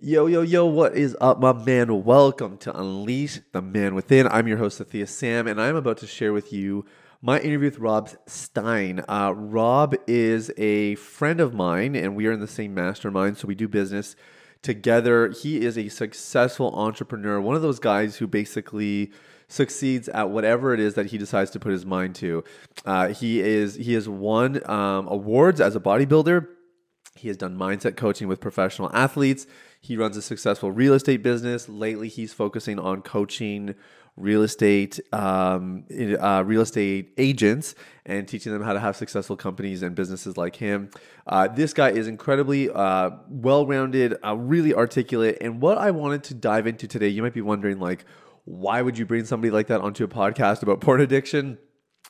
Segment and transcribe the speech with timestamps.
[0.00, 2.04] Yo, yo, yo, what is up, my man?
[2.04, 4.28] Welcome to Unleash the Man Within.
[4.28, 6.84] I'm your host, Sathiya Sam, and I'm about to share with you
[7.20, 9.04] my interview with Rob Stein.
[9.08, 13.48] Uh, Rob is a friend of mine, and we are in the same mastermind, so
[13.48, 14.14] we do business
[14.62, 15.30] together.
[15.30, 19.10] He is a successful entrepreneur, one of those guys who basically
[19.48, 22.44] succeeds at whatever it is that he decides to put his mind to.
[22.86, 26.46] Uh, he is he has won um, awards as a bodybuilder.
[27.18, 29.46] He has done mindset coaching with professional athletes.
[29.80, 31.68] He runs a successful real estate business.
[31.68, 33.74] Lately, he's focusing on coaching
[34.16, 35.84] real estate um,
[36.18, 40.56] uh, real estate agents and teaching them how to have successful companies and businesses like
[40.56, 40.90] him.
[41.26, 45.38] Uh, this guy is incredibly uh, well-rounded, uh, really articulate.
[45.40, 48.04] And what I wanted to dive into today, you might be wondering, like,
[48.44, 51.58] why would you bring somebody like that onto a podcast about porn addiction?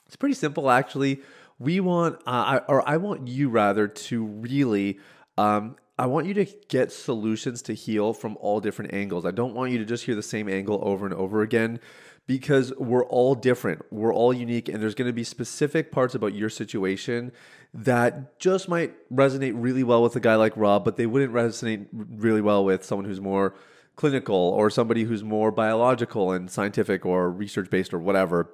[0.07, 1.21] It's pretty simple, actually.
[1.59, 4.99] We want, uh, I, or I want you rather, to really
[5.37, 9.25] um, I want you to get solutions to heal from all different angles.
[9.25, 11.81] I don't want you to just hear the same angle over and over again
[12.25, 13.81] because we're all different.
[13.91, 17.33] We're all unique, and there's going to be specific parts about your situation
[17.73, 21.87] that just might resonate really well with a guy like Rob, but they wouldn't resonate
[21.91, 23.53] really well with someone who's more
[23.97, 28.49] clinical or somebody who's more biological and scientific or research based or whatever,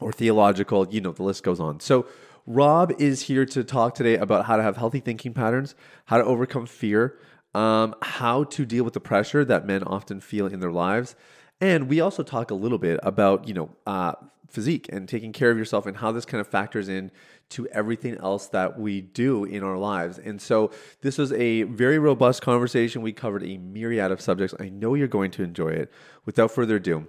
[0.00, 0.88] or theological.
[0.88, 1.78] You know, the list goes on.
[1.78, 2.06] So,
[2.46, 5.74] Rob is here to talk today about how to have healthy thinking patterns,
[6.06, 7.18] how to overcome fear,
[7.54, 11.14] um, how to deal with the pressure that men often feel in their lives.
[11.60, 14.14] And we also talk a little bit about, you know, uh,
[14.48, 17.10] physique and taking care of yourself and how this kind of factors in
[17.50, 20.18] to everything else that we do in our lives.
[20.18, 20.70] And so
[21.02, 23.02] this was a very robust conversation.
[23.02, 24.54] We covered a myriad of subjects.
[24.58, 25.92] I know you're going to enjoy it.
[26.24, 27.08] Without further ado,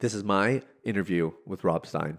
[0.00, 2.18] this is my interview with Rob Stein.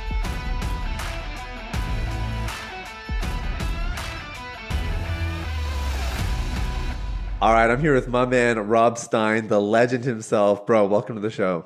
[7.41, 10.67] All right, I'm here with my man Rob Stein, the legend himself.
[10.67, 11.65] Bro, welcome to the show.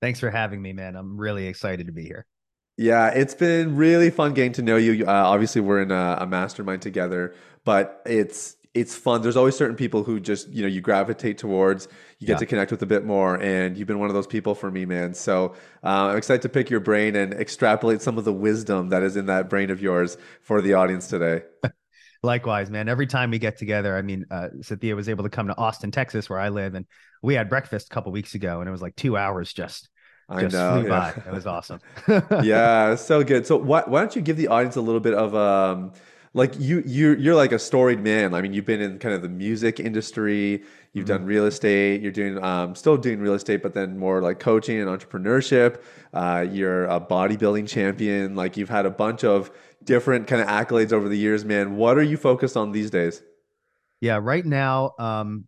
[0.00, 0.94] Thanks for having me, man.
[0.94, 2.26] I'm really excited to be here.
[2.76, 5.04] Yeah, it's been really fun getting to know you.
[5.04, 7.34] Uh, obviously, we're in a, a, mastermind together,
[7.64, 9.20] but it's it's fun.
[9.20, 11.88] There's always certain people who just you know you gravitate towards.
[12.20, 12.38] You get yeah.
[12.38, 14.84] to connect with a bit more, and you've been one of those people for me,
[14.84, 15.12] man.
[15.12, 19.02] So uh, I'm excited to pick your brain and extrapolate some of the wisdom that
[19.02, 21.42] is in that brain of yours for the audience today.
[22.22, 22.88] Likewise, man.
[22.88, 25.90] Every time we get together, I mean, uh, Sathiya was able to come to Austin,
[25.90, 26.86] Texas, where I live, and
[27.22, 29.88] we had breakfast a couple weeks ago, and it was like two hours just.
[30.28, 31.12] I just know, flew yeah.
[31.14, 31.22] by.
[31.28, 31.78] It was awesome.
[32.42, 33.46] yeah, so good.
[33.46, 35.92] So why why don't you give the audience a little bit of um
[36.36, 38.34] like you you you're like a storied man.
[38.34, 40.62] I mean, you've been in kind of the music industry.
[40.92, 41.14] You've mm-hmm.
[41.14, 42.02] done real estate.
[42.02, 45.80] You're doing um, still doing real estate, but then more like coaching and entrepreneurship.
[46.12, 48.36] Uh, you're a bodybuilding champion.
[48.36, 49.50] Like you've had a bunch of
[49.82, 51.76] different kind of accolades over the years, man.
[51.76, 53.22] What are you focused on these days?
[54.02, 55.46] Yeah, right now, um,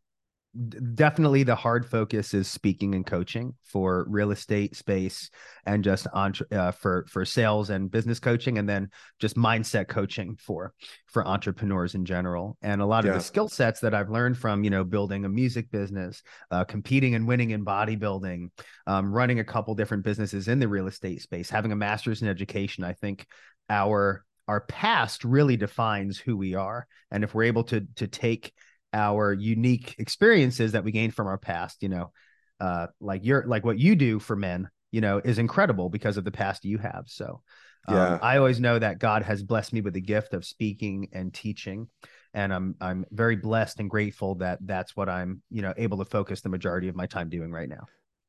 [0.94, 5.30] definitely the hard focus is speaking and coaching for real estate space
[5.66, 8.88] and just uh, for for sales and business coaching and then
[9.20, 10.72] just mindset coaching for
[11.06, 12.56] for entrepreneurs in general.
[12.62, 15.28] And a lot of the skill sets that i've learned from you know building a
[15.28, 18.48] music business uh, competing and winning in bodybuilding
[18.86, 22.28] um, running a couple different businesses in the real estate space having a master's in
[22.28, 23.26] education i think
[23.68, 26.86] our our past really defines who we are.
[27.10, 28.52] And if we're able to to take
[28.92, 32.10] our unique experiences that we gained from our past you know
[32.60, 36.24] uh like you're like what you do for men you know is incredible because of
[36.24, 37.42] the past you have so
[37.86, 38.18] um, yeah.
[38.22, 41.88] i always know that god has blessed me with the gift of speaking and teaching
[42.32, 46.04] and i'm i'm very blessed and grateful that that's what i'm you know able to
[46.04, 47.86] focus the majority of my time doing right now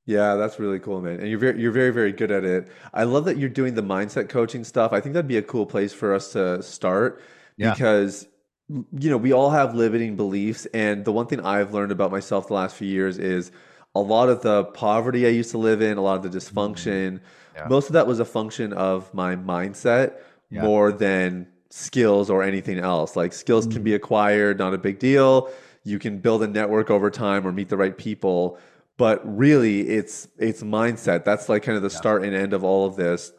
[0.09, 1.20] yeah, that's really cool, man.
[1.20, 2.68] And you're very, you're very, very good at it.
[2.96, 4.91] I love that you're doing the mindset coaching stuff.
[4.91, 7.22] I think that'd be a cool place for us to start
[7.58, 7.72] yeah.
[7.76, 8.28] because
[8.70, 10.68] you know, we all have limiting beliefs.
[10.68, 13.52] And the one thing I've learned about myself the last few years is
[13.96, 17.14] a lot of the poverty I used to live in, a lot of the dysfunction,
[17.14, 17.56] mm-hmm.
[17.56, 17.68] yeah.
[17.68, 20.14] most of that was a function of my mindset
[20.52, 20.62] yeah.
[20.62, 23.16] more than skills or anything else.
[23.16, 23.74] Like skills mm-hmm.
[23.74, 23.96] can be mm-hmm.
[23.98, 25.52] acquired, not a big deal.
[25.84, 28.60] You can build a network over time or meet the right people
[29.00, 31.98] but really it's it's mindset that's like kind of the yeah.
[31.98, 33.32] start and end of all of this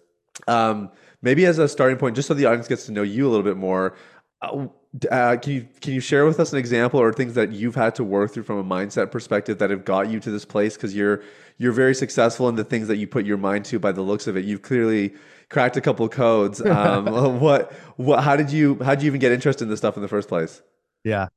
[0.49, 0.91] um,
[1.23, 3.45] maybe as a starting point just so the audience gets to know you a little
[3.45, 3.95] bit more
[4.43, 4.67] uh,
[5.11, 7.95] uh, can you can you share with us an example or things that you've had
[7.95, 10.75] to work through from a mindset perspective that have got you to this place?
[10.75, 11.23] Because you're
[11.59, 13.79] you're very successful in the things that you put your mind to.
[13.79, 15.15] By the looks of it, you've clearly
[15.49, 16.61] cracked a couple of codes.
[16.71, 18.25] Um, what what?
[18.25, 20.29] How did you how did you even get interested in this stuff in the first
[20.29, 20.61] place?
[21.05, 21.29] Yeah,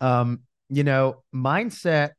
[0.00, 2.10] um, you know, mindset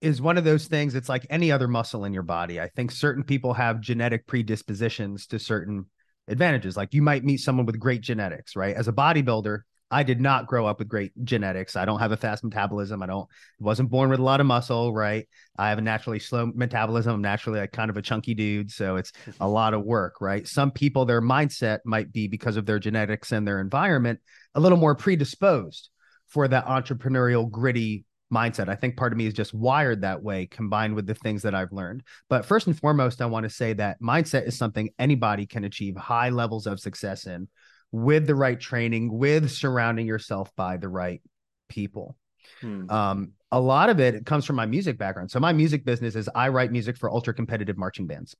[0.00, 0.94] is one of those things.
[0.94, 2.60] It's like any other muscle in your body.
[2.60, 5.86] I think certain people have genetic predispositions to certain
[6.28, 6.76] advantages.
[6.76, 8.74] Like you might meet someone with great genetics, right?
[8.74, 9.60] As a bodybuilder,
[9.90, 11.74] I did not grow up with great genetics.
[11.74, 13.02] I don't have a fast metabolism.
[13.02, 13.28] I don't
[13.58, 15.26] wasn't born with a lot of muscle, right?
[15.56, 17.14] I have a naturally slow metabolism.
[17.14, 20.46] I'm naturally like kind of a chunky dude, so it's a lot of work, right?
[20.46, 24.20] Some people their mindset might be because of their genetics and their environment
[24.54, 25.88] a little more predisposed
[26.26, 28.68] for that entrepreneurial gritty mindset.
[28.68, 31.54] I think part of me is just wired that way combined with the things that
[31.54, 32.02] I've learned.
[32.28, 35.96] But first and foremost, I want to say that mindset is something anybody can achieve
[35.96, 37.48] high levels of success in
[37.90, 41.22] with the right training, with surrounding yourself by the right
[41.68, 42.16] people.
[42.60, 42.90] Hmm.
[42.90, 45.30] Um, a lot of it comes from my music background.
[45.30, 48.36] So my music business is I write music for ultra competitive marching bands.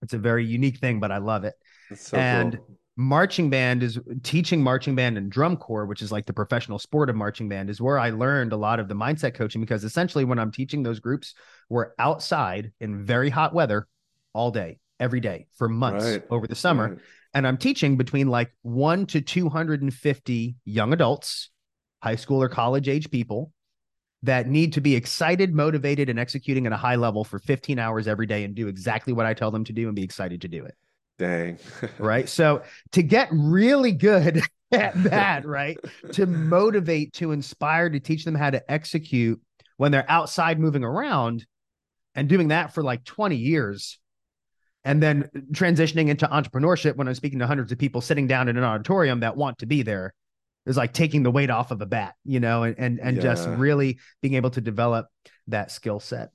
[0.00, 1.54] It's a very unique thing, but I love it.
[1.94, 6.26] So and cool marching band is teaching marching band and drum corps, which is like
[6.26, 9.34] the professional sport of marching band, is where I learned a lot of the mindset
[9.34, 11.34] coaching because essentially when I'm teaching those groups,
[11.68, 13.86] we're outside in very hot weather
[14.34, 16.22] all day, every day for months right.
[16.30, 16.90] over the summer.
[16.90, 16.98] Right.
[17.34, 21.50] And I'm teaching between like one to 250 young adults,
[22.02, 23.52] high school or college age people
[24.22, 28.06] that need to be excited, motivated, and executing at a high level for 15 hours
[28.06, 30.48] every day and do exactly what I tell them to do and be excited to
[30.48, 30.74] do it.
[31.22, 31.56] Dang.
[32.00, 32.28] right.
[32.28, 34.42] So to get really good
[34.72, 35.78] at that, right?
[36.14, 39.40] to motivate, to inspire, to teach them how to execute
[39.76, 41.46] when they're outside moving around
[42.16, 44.00] and doing that for like 20 years.
[44.84, 48.56] And then transitioning into entrepreneurship when I'm speaking to hundreds of people sitting down in
[48.56, 50.12] an auditorium that want to be there
[50.66, 53.22] is like taking the weight off of a bat, you know, and and, and yeah.
[53.22, 55.06] just really being able to develop
[55.46, 56.30] that skill set.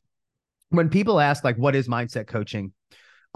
[0.69, 2.72] When people ask like what is mindset coaching,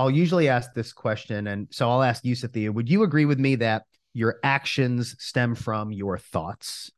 [0.02, 1.46] I'll usually ask this question.
[1.46, 3.84] And so I'll ask you, Sathiya, would you agree with me that
[4.14, 6.92] your actions stem from your thoughts?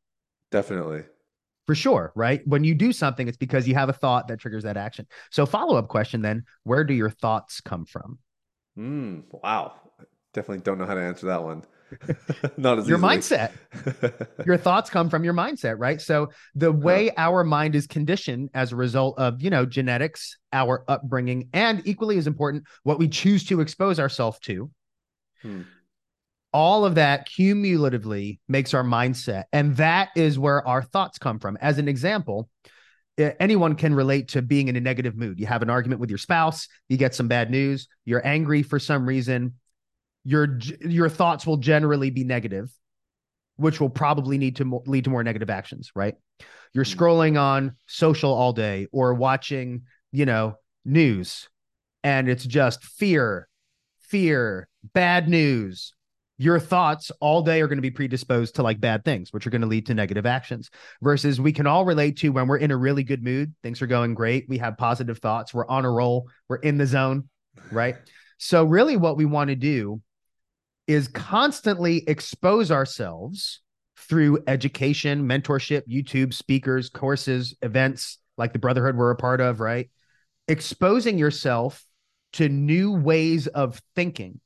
[0.51, 1.03] Definitely.
[1.67, 2.41] For sure, right?
[2.47, 5.05] When you do something, it's because you have a thought that triggers that action.
[5.31, 8.19] So, follow up question then where do your thoughts come from?
[8.77, 9.73] Mm, wow.
[10.33, 11.63] Definitely don't know how to answer that one.
[12.57, 13.17] Not as your easily.
[13.17, 13.51] mindset.
[14.45, 16.01] your thoughts come from your mindset, right?
[16.01, 20.83] So the way our mind is conditioned as a result of, you know, genetics, our
[20.87, 24.69] upbringing, and equally as important, what we choose to expose ourselves to.
[25.41, 25.61] Hmm.
[26.51, 29.45] All of that cumulatively makes our mindset.
[29.51, 31.57] And that is where our thoughts come from.
[31.59, 32.47] As an example,
[33.17, 35.39] anyone can relate to being in a negative mood.
[35.39, 38.79] You have an argument with your spouse, you get some bad news, you're angry for
[38.79, 39.53] some reason,
[40.23, 42.71] your your thoughts will generally be negative
[43.57, 46.15] which will probably need to mo- lead to more negative actions right?
[46.73, 46.99] You're hmm.
[46.99, 50.55] scrolling on social all day or watching you know
[50.85, 51.49] news
[52.03, 53.47] and it's just fear
[53.99, 55.93] fear bad news.
[56.39, 59.49] Your thoughts all day are going to be predisposed to like bad things which are
[59.49, 60.71] going to lead to negative actions.
[61.01, 63.87] Versus we can all relate to when we're in a really good mood things are
[63.87, 67.29] going great we have positive thoughts we're on a roll we're in the zone
[67.71, 67.95] right?
[68.37, 70.01] So really what we want to do
[70.87, 73.61] is constantly expose ourselves
[73.97, 79.89] through education, mentorship, YouTube, speakers, courses, events like the Brotherhood we're a part of, right?
[80.47, 81.83] Exposing yourself
[82.33, 84.39] to new ways of thinking.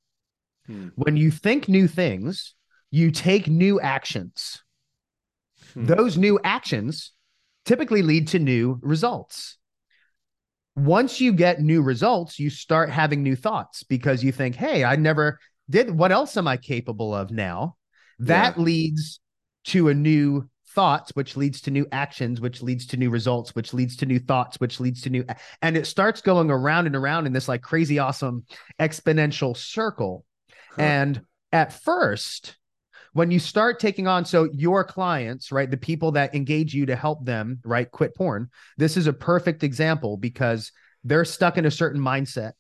[0.68, 0.90] Hmm.
[0.96, 2.54] When you think new things,
[2.92, 4.62] you take new actions.
[5.74, 5.86] Hmm.
[5.86, 7.14] Those new actions
[7.66, 9.58] typically lead to new results.
[10.76, 14.96] Once you get new results, you start having new thoughts because you think, hey, I
[14.96, 17.76] never did what else am I capable of now?
[18.20, 18.64] That yeah.
[18.64, 19.20] leads
[19.66, 23.74] to a new thoughts, which leads to new actions, which leads to new results, which
[23.74, 25.26] leads to new thoughts, which leads to new,
[25.62, 28.46] and it starts going around and around in this like crazy, awesome
[28.80, 30.24] exponential circle.
[30.76, 30.84] Huh.
[30.84, 31.22] And
[31.52, 32.58] at first,
[33.14, 36.96] when you start taking on, so your clients, right, the people that engage you to
[36.96, 40.72] help them, right, quit porn, this is a perfect example because
[41.04, 42.52] they're stuck in a certain mindset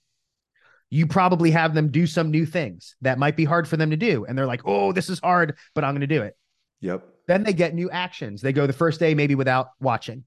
[0.89, 3.97] you probably have them do some new things that might be hard for them to
[3.97, 4.25] do.
[4.25, 6.37] And they're like, oh, this is hard, but I'm going to do it.
[6.81, 7.05] Yep.
[7.27, 8.41] Then they get new actions.
[8.41, 10.23] They go the first day, maybe without watching.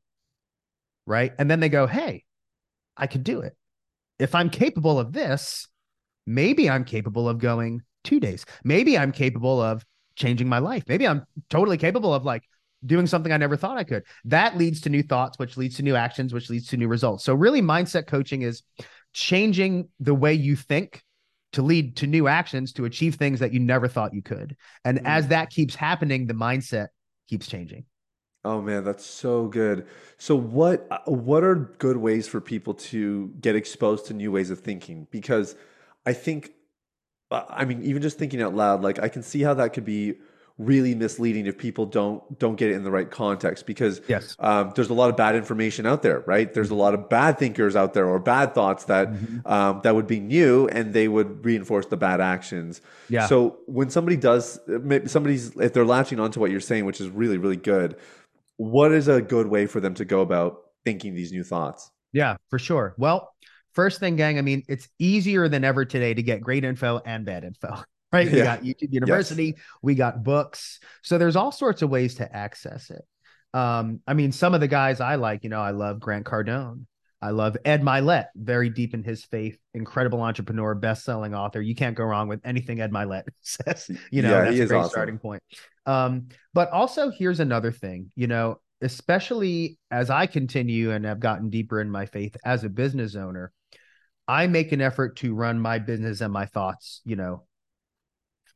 [1.06, 1.32] Right.
[1.38, 2.24] And then they go, hey,
[2.96, 3.56] I could do it.
[4.18, 5.66] If I'm capable of this,
[6.26, 8.44] maybe I'm capable of going two days.
[8.62, 10.84] Maybe I'm capable of changing my life.
[10.86, 12.42] Maybe I'm totally capable of like
[12.84, 14.04] doing something I never thought I could.
[14.26, 17.24] That leads to new thoughts, which leads to new actions, which leads to new results.
[17.24, 18.62] So, really, mindset coaching is
[19.12, 21.02] changing the way you think
[21.52, 24.56] to lead to new actions to achieve things that you never thought you could.
[24.84, 25.06] And Mm.
[25.06, 26.88] as that keeps happening, the mindset
[27.28, 27.84] keeps changing.
[28.44, 29.86] Oh man, that's so good.
[30.16, 34.50] So what uh, what are good ways for people to get exposed to new ways
[34.50, 35.06] of thinking?
[35.10, 35.56] Because
[36.06, 36.52] I think
[37.30, 39.84] uh, I mean even just thinking out loud, like I can see how that could
[39.86, 40.16] be
[40.60, 44.36] really misleading if people don't don't get it in the right context because Yes.
[44.38, 46.52] um, there's a lot of bad information out there, right?
[46.52, 49.50] There's a lot of bad thinkers out there or bad thoughts that Mhm.
[49.50, 52.82] um, that would be new and they would reinforce the bad actions.
[53.08, 53.26] Yeah.
[53.26, 57.08] So when somebody does, maybe somebody's if they're latching onto what you're saying, which is
[57.08, 57.96] really really good,
[58.58, 61.90] what is a good way for them to go about thinking these new thoughts?
[62.12, 62.94] Yeah, for sure.
[62.98, 63.32] Well,
[63.72, 67.24] first thing, gang, I mean, it's easier than ever today to get great info and
[67.24, 67.76] bad info,
[68.12, 68.30] right?
[68.30, 70.80] We got YouTube University, we got books.
[71.02, 73.02] So there's all sorts of ways to access it.
[73.52, 76.86] Um, I mean, some of the guys I like, you know, I love Grant Cardone.
[77.22, 81.60] I love Ed Mylett, very deep in his faith, incredible entrepreneur, best-selling author.
[81.60, 83.90] You can't go wrong with anything Ed Mylett says.
[84.10, 84.90] You know, Yeah, that's he a is great awesome.
[84.90, 85.42] starting point.
[85.84, 91.50] Um, but also here's another thing, you know, especially as I continue and have gotten
[91.50, 93.52] deeper in my faith as a business owner,
[94.26, 97.44] I make an effort to run my business and my thoughts, you know,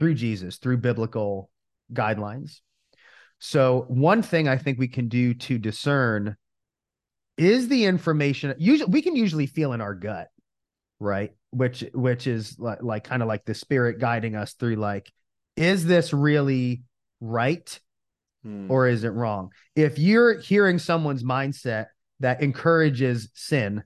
[0.04, 1.48] through Jesus, through biblical
[1.90, 2.60] guidelines.
[3.38, 6.36] So, one thing I think we can do to discern
[7.38, 10.28] is the information usually we can usually feel in our gut,
[11.00, 11.32] right?
[11.52, 15.10] Which which is like, like kind of like the spirit guiding us through like
[15.56, 16.82] is this really
[17.20, 17.80] right
[18.42, 18.70] Hmm.
[18.70, 19.52] or is it wrong?
[19.74, 21.86] If you're hearing someone's mindset
[22.20, 23.82] that encourages sin,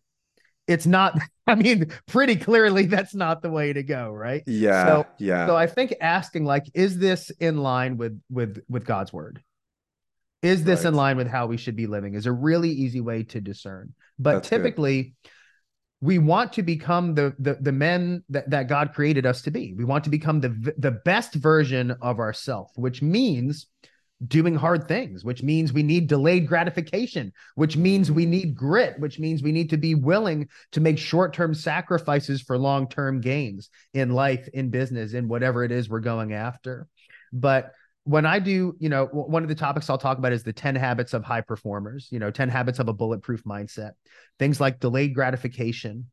[0.68, 4.42] it's not, I mean, pretty clearly that's not the way to go, right?
[4.46, 8.84] yeah, so- yeah, So I think asking like, is this in line with with with
[8.84, 9.42] God's word?
[10.40, 12.14] Is this in line with how we should be living?
[12.14, 13.94] Is a really easy way to discern.
[14.20, 14.56] But That's good.
[14.58, 15.14] typically,
[16.00, 19.74] we want to become the, the the men that, that God created us to be.
[19.76, 23.66] We want to become the the best version of ourselves, which means
[24.26, 29.18] doing hard things, which means we need delayed gratification, which means we need grit, which
[29.20, 34.48] means we need to be willing to make short-term sacrifices for long-term gains in life,
[34.52, 36.88] in business, in whatever it is we're going after.
[37.32, 37.72] But
[38.04, 40.74] when I do, you know, one of the topics I'll talk about is the 10
[40.74, 43.92] habits of high performers, you know, 10 habits of a bulletproof mindset.
[44.38, 46.10] Things like delayed gratification,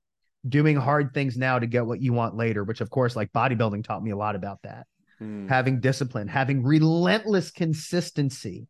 [0.48, 3.84] doing hard things now to get what you want later, which of course, like bodybuilding
[3.84, 4.86] taught me a lot about that.
[5.20, 5.48] Hmm.
[5.48, 8.68] Having discipline, having relentless consistency,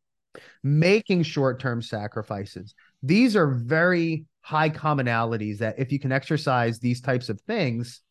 [0.63, 2.73] making short term sacrifices.
[3.03, 8.01] These are very high commonalities that if you can exercise these types of things,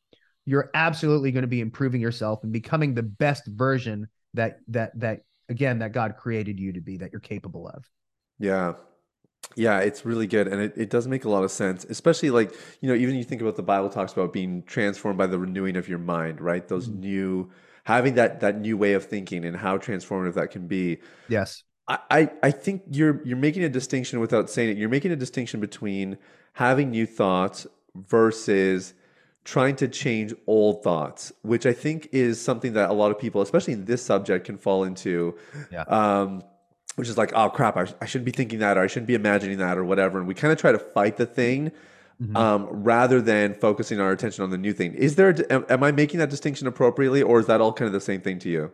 [0.47, 5.21] you're absolutely going to be improving yourself and becoming the best version that that that
[5.49, 7.85] again that God created you to be that you're capable of.
[8.39, 8.75] Yeah.
[9.57, 10.49] Yeah, it's really good.
[10.49, 13.25] And it, it does make a lot of sense, especially like, you know, even you
[13.25, 16.67] think about the Bible talks about being transformed by the renewing of your mind, right?
[16.69, 16.99] Those Mhm.
[17.01, 17.51] new,
[17.85, 20.99] having that that new way of thinking and how transformative that can be.
[21.29, 21.63] Yes.
[21.87, 24.79] I, I think you're you're making a distinction without saying it.
[24.79, 26.17] You're making a distinction between
[26.55, 28.95] having new thoughts versus
[29.45, 33.43] trying to change old thoughts, which I think is something that a lot of people,
[33.43, 35.37] especially in this subject, can fall into.
[35.71, 35.83] Yeah.
[35.83, 36.43] Um,
[36.97, 39.15] which is like, oh crap, I, I shouldn't be thinking that, or I shouldn't be
[39.15, 40.19] imagining that, or whatever.
[40.19, 41.73] And we kind of try to fight the thing
[42.23, 42.37] Mhm.
[42.37, 44.95] um, rather than focusing our attention on the new thing.
[44.95, 45.35] Is there?
[45.51, 48.21] Am, am I making that distinction appropriately, or is that all kind of the same
[48.21, 48.73] thing to you?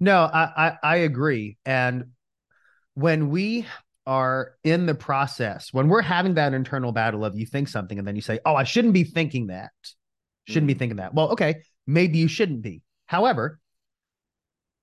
[0.00, 1.56] No, I, I I agree.
[1.64, 2.06] And
[2.94, 3.66] when we
[4.06, 8.06] are in the process, when we're having that internal battle of you think something and
[8.06, 9.70] then you say, "Oh, I shouldn't be thinking that."
[10.46, 10.78] Shouldn't be Mhm.
[10.78, 11.14] thinking that.
[11.14, 12.82] Well, okay, maybe you shouldn't be.
[13.06, 13.60] However,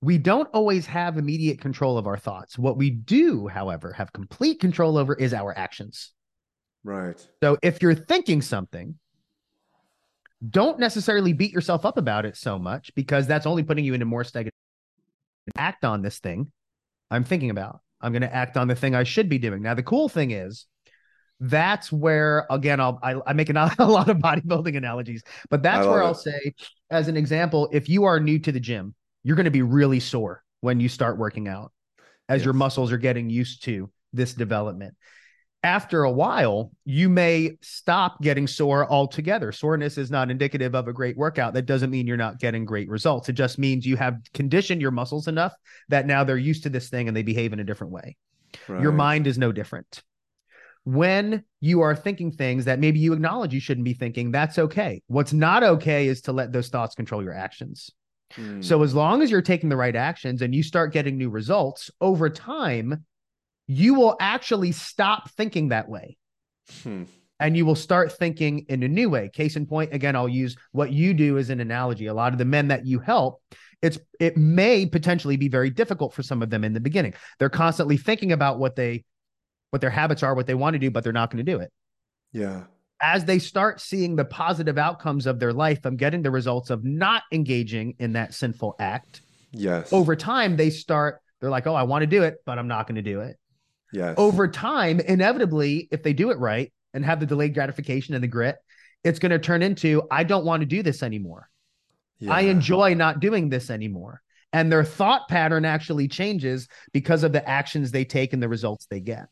[0.00, 2.58] we don't always have immediate control of our thoughts.
[2.58, 6.12] What we do, however, have complete control over is our actions.
[6.84, 7.26] Right.
[7.42, 8.98] So if you're thinking something,
[10.48, 14.06] don't necessarily beat yourself up about it so much because that's only putting you into
[14.06, 14.52] more stagnation.
[15.56, 16.50] Act on this thing
[17.10, 17.80] I'm thinking about.
[18.00, 19.62] I'm going to act on the thing I should be doing.
[19.62, 20.66] Now, the cool thing is
[21.38, 25.86] that's where, again, I'll, I, I make an, a lot of bodybuilding analogies, but that's
[25.86, 26.04] where it.
[26.04, 26.54] I'll say,
[26.90, 30.00] as an example, if you are new to the gym, you're going to be really
[30.00, 31.72] sore when you start working out
[32.28, 34.94] as your muscles are getting used to this development
[35.62, 39.52] after a while, you may stop getting sore altogether.
[39.52, 41.54] Soreness is not indicative of a great workout.
[41.54, 43.28] That doesn't mean you're not getting great results.
[43.28, 45.54] It just means you have conditioned your muscles enough
[45.88, 48.16] that now they're used to this thing and they behave in a different way.
[48.68, 50.02] Your mind is no different.
[50.84, 55.00] When you are thinking things that maybe you acknowledge you shouldn't be thinking, that's okay.
[55.06, 57.90] What's not okay is to let those thoughts control your actions.
[58.34, 58.62] Hmm.
[58.62, 61.90] So as long as you're taking the right actions and you start getting new results
[62.00, 63.04] over time,
[63.66, 66.16] you will actually stop thinking that way.
[66.82, 67.04] Hmm.
[67.40, 69.28] and you will start thinking in a new way.
[69.28, 72.06] Case in point, again, I'll use what you do as an analogy.
[72.06, 73.42] A lot of the men that you help,
[73.82, 77.14] it's it may potentially be very difficult for some of them in the beginning.
[77.38, 79.04] They're constantly thinking about what they
[79.70, 81.58] what their habits are, what they want to do, but they're not going to do
[81.58, 81.72] it.
[82.32, 82.64] Yeah.
[83.00, 86.84] As they start seeing the positive outcomes of their life, I'm getting the results of
[86.84, 89.22] not engaging in that sinful act.
[89.50, 89.92] Yes.
[89.92, 92.86] Over time, they start, they're like, oh, I want to do it, but I'm not
[92.86, 93.36] going to do it.
[93.92, 94.14] Yes.
[94.16, 98.28] Over time, inevitably, if they do it right and have the delayed gratification and the
[98.28, 98.56] grit,
[99.04, 101.48] it's going to turn into, I don't want to do this anymore.
[102.18, 102.32] Yeah.
[102.32, 104.22] I enjoy not doing this anymore.
[104.52, 108.86] And their thought pattern actually changes because of the actions they take and the results
[108.86, 109.26] they get.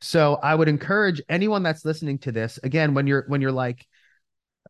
[0.00, 3.86] So I would encourage anyone that's listening to this again when you're when you're like,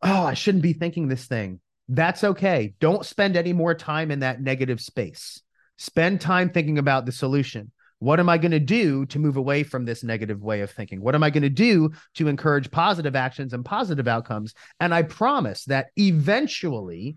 [0.03, 2.75] "Oh, I shouldn't be thinking this thing." That's okay.
[2.79, 5.41] Don't spend any more time in that negative space.
[5.77, 7.71] Spend time thinking about the solution.
[8.03, 10.99] What am I going to do to move away from this negative way of thinking?
[10.99, 14.53] What am I going to do to encourage positive actions and positive outcomes?
[14.81, 17.15] And I promise that eventually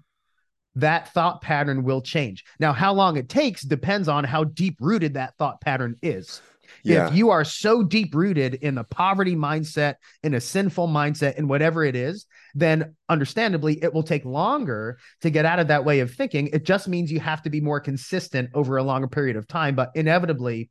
[0.77, 2.45] that thought pattern will change.
[2.61, 6.41] Now, how long it takes depends on how deep rooted that thought pattern is.
[6.83, 7.09] Yeah.
[7.09, 11.49] If you are so deep rooted in a poverty mindset, in a sinful mindset, in
[11.49, 16.01] whatever it is, then understandably, it will take longer to get out of that way
[16.01, 16.49] of thinking.
[16.49, 19.75] It just means you have to be more consistent over a longer period of time.
[19.75, 20.71] But inevitably,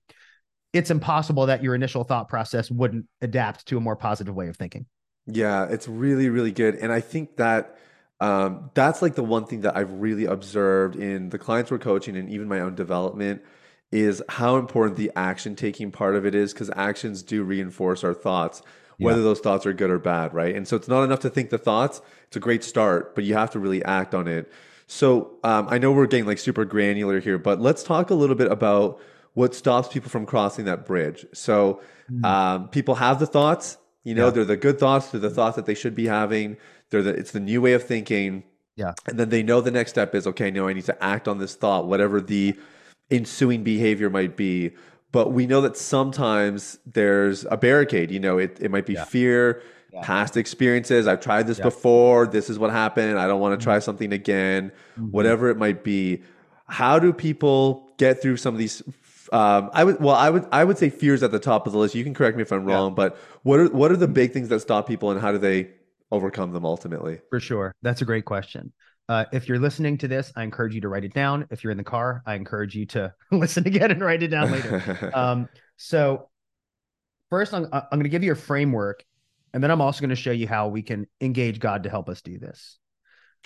[0.74, 4.58] it's impossible that your initial thought process wouldn't adapt to a more positive way of
[4.58, 4.86] thinking.
[5.28, 6.76] Yeah, it's really, really good.
[6.76, 7.78] And I think that
[8.20, 12.16] um, that's like the one thing that I've really observed in the clients we're coaching
[12.16, 13.42] and even my own development
[13.96, 18.14] is how important the action taking part of it is because actions do reinforce our
[18.14, 18.62] thoughts,
[18.98, 19.24] whether yeah.
[19.24, 20.54] those thoughts are good or bad, right?
[20.54, 22.02] And so it's not enough to think the thoughts.
[22.28, 24.52] It's a great start, but you have to really act on it.
[24.88, 28.36] So um, I know we're getting like super granular here, but let's talk a little
[28.36, 29.00] bit about
[29.34, 31.26] what stops people from crossing that bridge.
[31.34, 32.26] So mm.
[32.26, 34.32] um, people have the thoughts, you know, yeah.
[34.32, 36.58] they're the good thoughts, they're the thoughts that they should be having.
[36.90, 38.44] They're the it's the new way of thinking.
[38.76, 38.94] Yeah.
[39.08, 41.38] And then they know the next step is okay, now I need to act on
[41.38, 42.56] this thought, whatever the
[43.10, 44.72] ensuing behavior might be.
[45.12, 48.12] But we know that sometimes there's a barricade.
[48.12, 49.06] You know, it, it might be yeah.
[49.06, 49.62] fear,
[49.94, 50.02] yeah.
[50.04, 51.08] past experiences.
[51.08, 51.64] I've tried this yeah.
[51.64, 52.28] before.
[52.28, 53.18] This is what happened.
[53.18, 53.84] I don't want to try mm-hmm.
[53.84, 55.12] something again, mm-hmm.
[55.12, 56.22] whatever it might be.
[56.68, 58.84] How do people get through some of these?
[59.32, 61.80] Um, I would well, I would I would say fears at the top of the
[61.80, 61.96] list.
[61.96, 64.50] You can correct me if I'm wrong, but what are what are the big things
[64.50, 65.70] that stop people, and how do they
[66.12, 67.22] overcome them ultimately?
[67.30, 68.74] For sure, that's a great question.
[69.08, 71.48] Uh, if you're listening to this, I encourage you to write it down.
[71.52, 74.52] If you're in the car, I encourage you to listen again and write it down
[74.52, 75.12] later.
[75.14, 76.30] um, so,
[77.30, 79.04] first, I'm, I'm going to give you a framework,
[79.54, 82.10] and then I'm also going to show you how we can engage God to help
[82.10, 82.80] us do this.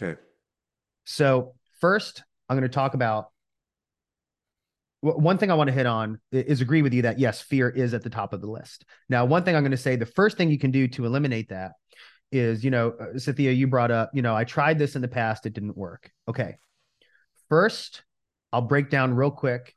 [0.02, 0.20] Okay.
[1.06, 3.30] So, first, I'm going to talk about
[5.02, 7.94] one thing I want to hit on is agree with you that yes, fear is
[7.94, 8.86] at the top of the list.
[9.08, 11.50] Now, one thing I'm going to say the first thing you can do to eliminate
[11.50, 11.74] that
[12.32, 15.08] is, you know, uh, Sathiya, you brought up, you know, I tried this in the
[15.08, 16.12] past, it didn't work.
[16.28, 16.58] Okay.
[17.50, 18.04] First,
[18.54, 19.76] I'll break down real quick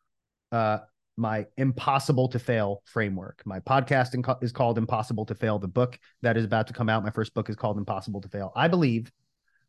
[0.50, 0.78] uh,
[1.16, 3.42] my impossible to fail framework.
[3.44, 5.58] My podcast is called Impossible to Fail.
[5.58, 8.28] The book that is about to come out, my first book is called Impossible to
[8.28, 8.52] Fail.
[8.56, 9.10] I believe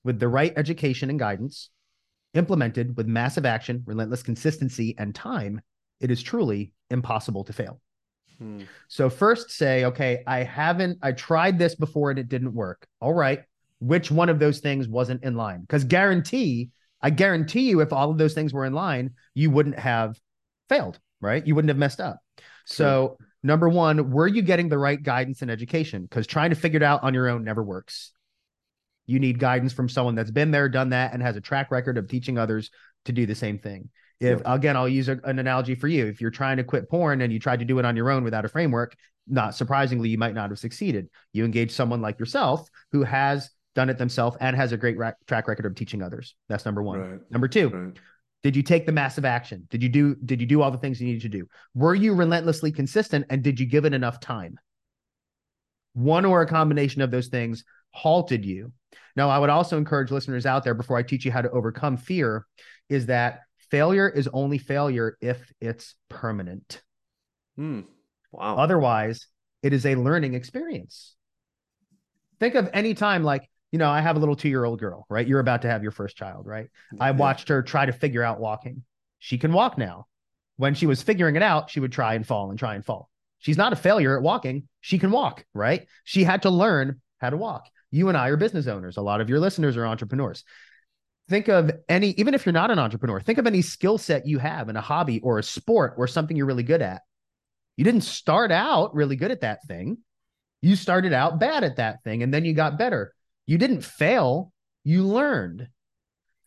[0.03, 1.69] with the right education and guidance,
[2.33, 5.61] implemented with massive action, relentless consistency, and time,
[5.99, 7.79] it is truly impossible to fail.
[8.39, 8.63] Hmm.
[8.87, 12.87] So first say, okay, I haven't, I tried this before and it didn't work.
[12.99, 13.43] All right.
[13.79, 15.61] Which one of those things wasn't in line?
[15.61, 16.69] Because guarantee,
[17.01, 20.19] I guarantee you, if all of those things were in line, you wouldn't have
[20.69, 21.45] failed, right?
[21.45, 22.19] You wouldn't have messed up.
[22.65, 26.03] So, number one, were you getting the right guidance and education?
[26.03, 28.13] Because trying to figure it out on your own never works.
[29.05, 31.97] You need guidance from someone that's been there, done that, and has a track record
[31.97, 32.71] of teaching others
[33.03, 33.89] to do the same thing.
[34.23, 34.41] If yep.
[34.45, 36.05] again, I'll use a, an analogy for you.
[36.07, 38.23] If you're trying to quit porn and you tried to do it on your own
[38.23, 38.95] without a framework,
[39.27, 41.09] not surprisingly, you might not have succeeded.
[41.33, 45.11] You engage someone like yourself who has done it themselves and has a great ra-
[45.27, 46.35] track record of teaching others.
[46.47, 46.99] That's number one.
[46.99, 47.31] Right.
[47.31, 47.97] Number two, right.
[48.43, 49.67] did you take the massive action?
[49.69, 51.47] Did you do did you do all the things you needed to do?
[51.75, 54.57] Were you relentlessly consistent and did you give it enough time?
[55.93, 58.71] One or a combination of those things halted you.
[59.15, 61.97] Now, I would also encourage listeners out there before I teach you how to overcome
[61.97, 62.45] fear
[62.89, 63.41] is that
[63.73, 66.83] failure is only failure if it's permanent.
[67.55, 67.81] Hmm.
[68.31, 68.57] Wow.
[68.57, 69.25] Otherwise,
[69.63, 71.15] it is a learning experience.
[72.39, 75.07] Think of any time like, you know, I have a little two year old girl,
[75.09, 75.27] right?
[75.27, 76.67] You're about to have your first child, right?
[76.99, 78.83] I watched her try to figure out walking.
[79.17, 80.05] She can walk now.
[80.57, 83.09] When she was figuring it out, she would try and fall and try and fall.
[83.39, 84.67] She's not a failure at walking.
[84.81, 85.87] She can walk, right?
[86.03, 87.71] She had to learn how to walk.
[87.89, 88.97] You and I are business owners.
[88.97, 90.43] A lot of your listeners are entrepreneurs
[91.29, 94.39] think of any even if you're not an entrepreneur think of any skill set you
[94.39, 97.01] have in a hobby or a sport or something you're really good at
[97.77, 99.97] you didn't start out really good at that thing
[100.61, 103.13] You started out bad at that thing and then you got better.
[103.45, 104.53] You didn't fail,
[104.85, 105.67] you learned.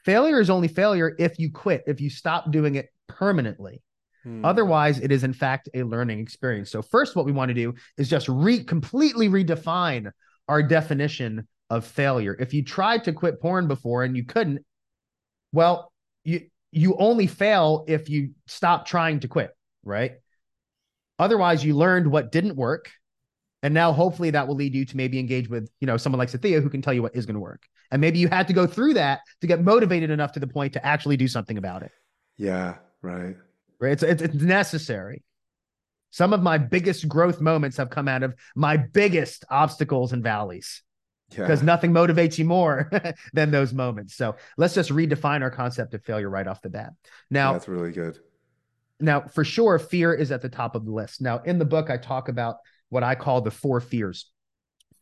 [0.07, 3.83] Failure is only failure if you quit, if you stop doing it permanently.
[4.25, 4.43] Hmm.
[4.43, 6.71] Otherwise, it is in fact a learning experience.
[6.71, 10.11] So, first, what we want to do is just re completely redefine
[10.49, 12.37] our definition of failure.
[12.39, 14.65] If you tried to quit porn before and you couldn't,
[15.53, 15.93] well,
[16.25, 20.13] you you only fail if you stop trying to quit, right?
[21.19, 22.91] Otherwise, you learned what didn't work.
[23.63, 26.31] And now hopefully that will lead you to maybe engage with, you know, someone like
[26.31, 27.63] Sathiya who can tell you what is going to work.
[27.91, 30.75] And maybe you had to go through that to get motivated enough to the point
[30.75, 31.93] to actually do something about it.
[32.37, 33.37] Yeah, right.
[33.81, 33.93] Right.
[33.93, 35.23] It's, it's, it's necessary.
[36.11, 40.83] Some of my biggest growth moments have come out of my biggest obstacles and valleys
[41.31, 41.67] because yeah.
[41.67, 42.91] nothing motivates you more
[43.33, 44.15] than those moments.
[44.15, 46.93] So let's just redefine our concept of failure right off the bat.
[47.31, 48.19] Now, that's really good.
[49.01, 51.21] Now, for sure, fear is at the top of the list.
[51.21, 52.57] Now, in the book, I talk about
[52.89, 54.31] what I call the four fears.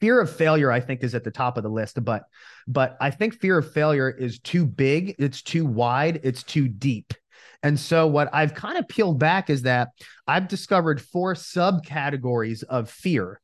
[0.01, 2.25] Fear of failure, I think, is at the top of the list, but
[2.67, 7.15] but I think fear of failure is too big, it's too wide, it's too deep.
[7.63, 9.89] And so, what I've kind of peeled back is that
[10.27, 13.41] I've discovered four subcategories of fear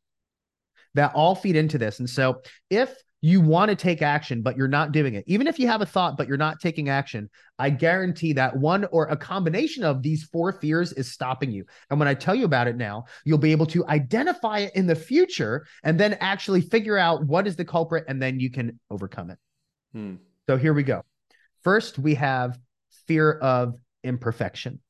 [0.95, 1.99] that all feed into this.
[1.99, 5.25] And so, if you want to take action, but you're not doing it.
[5.27, 8.87] Even if you have a thought, but you're not taking action, I guarantee that one
[8.87, 11.67] or a combination of these four fears is stopping you.
[11.91, 14.87] And when I tell you about it now, you'll be able to identify it in
[14.87, 18.81] the future and then actually figure out what is the culprit and then you can
[18.91, 19.39] overcome it.
[19.93, 20.15] Hmm.
[20.49, 21.03] So here we go.
[21.63, 22.59] First, we have
[23.07, 24.81] fear of imperfection.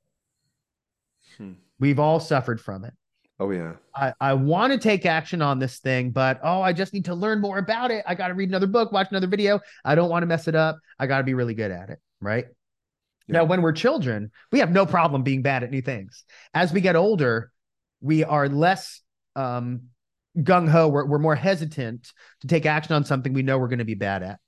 [1.36, 1.52] Hmm.
[1.80, 2.94] We've all suffered from it.
[3.40, 3.72] Oh yeah.
[3.94, 7.14] I, I want to take action on this thing, but oh, I just need to
[7.14, 8.05] learn more about it.
[8.07, 9.61] I got to read another book, watch another video.
[9.83, 10.79] I don't want to mess it up.
[10.98, 11.98] I got to be really good at it.
[12.20, 12.44] Right.
[13.26, 13.38] Yeah.
[13.38, 16.24] Now, when we're children, we have no problem being bad at new things.
[16.53, 17.50] As we get older,
[18.03, 19.00] we are less
[19.35, 19.85] um,
[20.37, 20.88] gung ho.
[20.88, 23.94] We're, we're more hesitant to take action on something we know we're going to be
[23.94, 24.38] bad at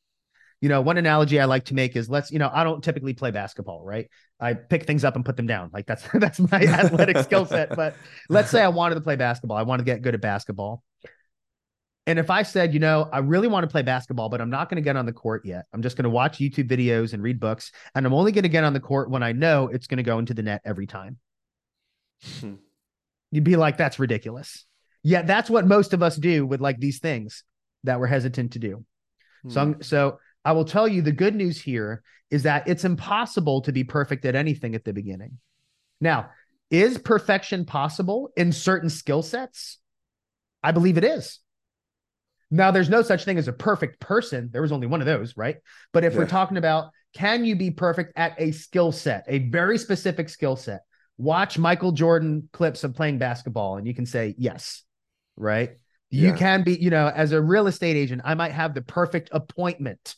[0.62, 3.14] you know, one analogy I like to make is let's, you know, I don't typically
[3.14, 4.08] play basketball, right?
[4.38, 5.70] I pick things up and put them down.
[5.72, 7.76] Like that's that's my athletic skill set.
[7.82, 7.96] But
[8.28, 9.56] let's say I wanted to play basketball.
[9.56, 10.84] I want to get good at basketball.
[12.06, 14.68] And if I said, you know, I really want to play basketball, but I'm not
[14.68, 15.66] going to get on the court yet.
[15.72, 17.72] I'm just going to watch YouTube videos and read books.
[17.94, 20.02] And I'm only going to get on the court when I know it's going to
[20.04, 21.18] go into the net every time.
[22.40, 22.54] Hmm.
[23.32, 24.64] You'd be like, that's ridiculous.
[25.02, 27.44] Yeah, that's what most of us do with like these things
[27.84, 28.84] that we're hesitant to do.
[29.42, 29.50] Hmm.
[29.50, 33.62] So, I'm, so I will tell you the good news here is that it's impossible
[33.62, 35.38] to be perfect at anything at the beginning.
[36.00, 36.30] Now,
[36.70, 39.78] is perfection possible in certain skill sets?
[40.62, 41.38] I believe it is.
[42.50, 44.50] Now, there's no such thing as a perfect person.
[44.52, 45.56] There was only one of those, right?
[45.92, 46.20] But if yeah.
[46.20, 50.56] we're talking about can you be perfect at a skill set, a very specific skill
[50.56, 50.80] set?
[51.18, 54.82] Watch Michael Jordan clips of playing basketball and you can say yes,
[55.36, 55.72] right?
[56.08, 59.30] You can be, you know, as a real estate agent, I might have the perfect
[59.32, 60.14] appointment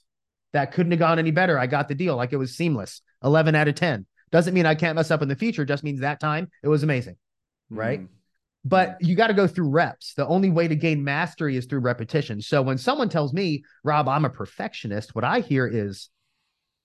[0.55, 1.59] that couldn't have gone any better.
[1.59, 3.03] I got the deal like it was seamless.
[3.23, 4.07] 11 out of 10.
[4.31, 6.83] Doesn't mean I can't mess up in the future, just means that time it was
[6.83, 7.17] amazing.
[7.69, 8.01] Right.
[8.01, 8.09] Mm.
[8.65, 10.15] But you got to go through reps.
[10.15, 12.41] The only way to gain mastery is through repetition.
[12.41, 16.09] So when someone tells me, Rob, I'm a perfectionist, what I hear is,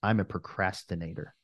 [0.02, 1.34] I'm a procrastinator.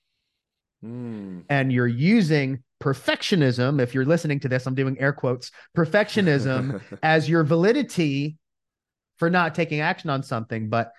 [0.85, 1.45] Mm.
[1.49, 3.81] And you're using perfectionism.
[3.81, 8.37] If you're listening to this, I'm doing air quotes perfectionism as your validity
[9.17, 10.69] for not taking action on something.
[10.69, 10.93] But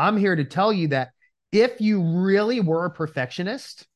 [0.00, 1.10] I'm here to tell you that
[1.52, 3.86] if you really were a perfectionist,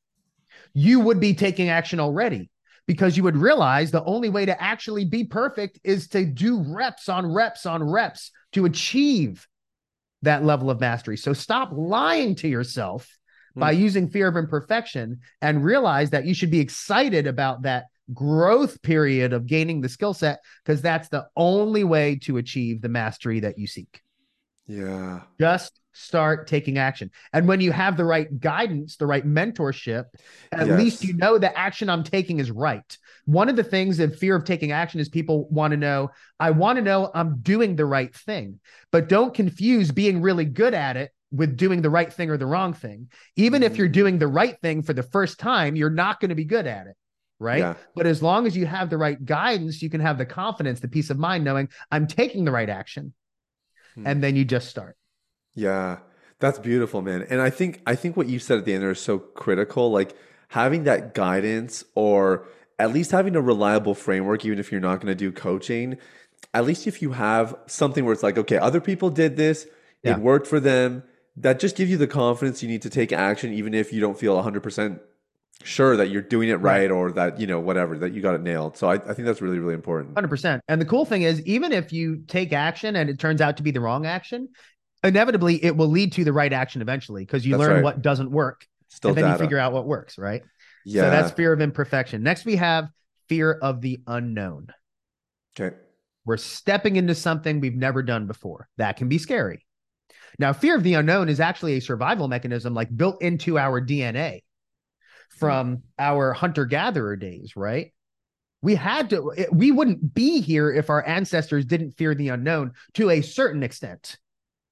[0.73, 2.49] you would be taking action already
[2.87, 7.09] because you would realize the only way to actually be perfect is to do reps
[7.09, 9.47] on reps on reps to achieve
[10.21, 11.17] that level of mastery.
[11.17, 13.09] So stop lying to yourself
[13.55, 13.61] mm.
[13.61, 18.81] by using fear of imperfection and realize that you should be excited about that growth
[18.83, 23.39] period of gaining the skill set because that's the only way to achieve the mastery
[23.39, 24.01] that you seek.
[24.67, 25.21] Yeah.
[25.39, 27.09] Just start taking action.
[27.31, 30.05] And when you have the right guidance, the right mentorship,
[30.51, 30.79] at yes.
[30.79, 32.97] least you know the action I'm taking is right.
[33.25, 36.51] One of the things in fear of taking action is people want to know, I
[36.51, 38.59] want to know I'm doing the right thing.
[38.91, 42.45] But don't confuse being really good at it with doing the right thing or the
[42.45, 43.09] wrong thing.
[43.35, 43.71] Even mm-hmm.
[43.71, 43.93] if you're mm.
[43.93, 46.87] doing the right thing for the first time, you're not going to be good at
[46.87, 46.95] it.
[47.39, 47.59] Right.
[47.59, 47.73] Yeah.
[47.95, 50.87] But as long as you have the right guidance, you can have the confidence, the
[50.87, 53.13] peace of mind knowing I'm taking the right action.
[53.95, 54.07] Hmm.
[54.07, 54.95] And then you just start.
[55.55, 55.99] Yeah.
[56.39, 57.25] That's beautiful, man.
[57.29, 59.89] And I think I think what you said at the end there is so critical.
[59.91, 60.15] Like
[60.49, 65.07] having that guidance or at least having a reliable framework, even if you're not going
[65.07, 65.97] to do coaching,
[66.53, 69.65] at least if you have something where it's like, okay, other people did this,
[70.03, 70.11] yeah.
[70.13, 71.03] it worked for them,
[71.37, 74.19] that just gives you the confidence you need to take action, even if you don't
[74.19, 74.99] feel 100%
[75.63, 78.35] sure that you're doing it right, right, or that you know whatever that you got
[78.35, 81.21] it nailed so I, I think that's really really important 100% and the cool thing
[81.21, 84.49] is even if you take action and it turns out to be the wrong action
[85.05, 87.83] inevitably it will lead to the right action eventually because you that's learn right.
[87.83, 89.33] what doesn't work Still and then data.
[89.33, 90.43] you figure out what works right
[90.85, 92.89] yeah so that's fear of imperfection next we have
[93.27, 94.67] fear of the unknown
[95.59, 95.75] okay
[96.25, 99.65] we're stepping into something we've never done before that can be scary
[100.39, 104.41] now fear of the unknown is actually a survival mechanism like built into our dna
[105.29, 107.93] from our hunter gatherer days, right?
[108.61, 113.09] We had to, we wouldn't be here if our ancestors didn't fear the unknown to
[113.09, 114.17] a certain extent.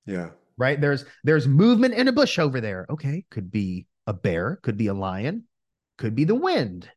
[0.06, 0.30] Yeah.
[0.58, 0.80] Right.
[0.80, 2.86] There's, there's movement in a bush over there.
[2.90, 3.26] Okay.
[3.30, 5.46] Could be a bear, could be a lion,
[5.98, 6.90] could be the wind.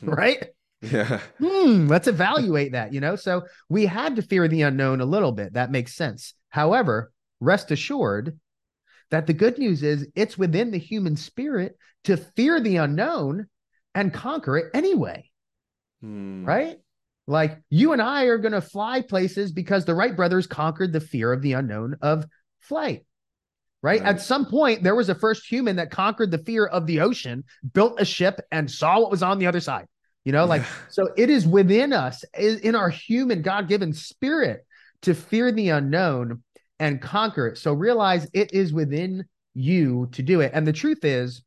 [0.00, 0.10] Hmm.
[0.10, 0.46] Right.
[0.80, 1.20] Yeah.
[1.38, 3.16] Hmm, let's evaluate that, you know?
[3.16, 5.54] So we had to fear the unknown a little bit.
[5.54, 6.34] That makes sense.
[6.48, 8.38] However, rest assured
[9.10, 13.46] that the good news is it's within the human spirit to fear the unknown
[13.94, 15.30] and conquer it anyway.
[16.00, 16.44] Hmm.
[16.44, 16.78] Right?
[17.26, 21.00] Like you and I are going to fly places because the Wright brothers conquered the
[21.00, 22.26] fear of the unknown of
[22.60, 23.04] flight.
[23.82, 24.00] Right?
[24.00, 24.08] right?
[24.08, 27.44] At some point, there was a first human that conquered the fear of the ocean,
[27.72, 29.86] built a ship, and saw what was on the other side.
[30.24, 34.64] You know, like, so it is within us, in our human God given spirit
[35.02, 36.42] to fear the unknown
[36.78, 37.58] and conquer it.
[37.58, 40.52] So realize it is within you to do it.
[40.54, 41.42] And the truth is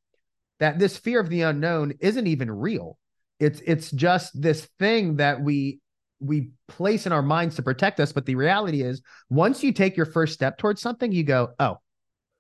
[0.60, 2.98] that this fear of the unknown isn't even real.
[3.40, 5.80] It's it's just this thing that we
[6.20, 8.12] we place in our minds to protect us.
[8.12, 11.80] But the reality is, once you take your first step towards something, you go, oh,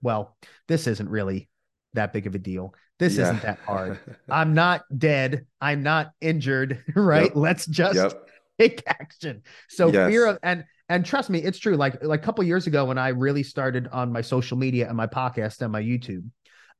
[0.01, 0.35] well,
[0.67, 1.49] this isn't really
[1.93, 2.73] that big of a deal.
[2.99, 3.23] This yeah.
[3.23, 3.99] isn't that hard.
[4.29, 5.45] I'm not dead.
[5.59, 6.83] I'm not injured.
[6.95, 7.25] Right.
[7.25, 7.35] Yep.
[7.35, 8.29] Let's just yep.
[8.59, 9.43] take action.
[9.69, 10.09] So yes.
[10.09, 11.75] fear of and and trust me, it's true.
[11.75, 14.95] Like like a couple years ago when I really started on my social media and
[14.95, 16.29] my podcast and my YouTube,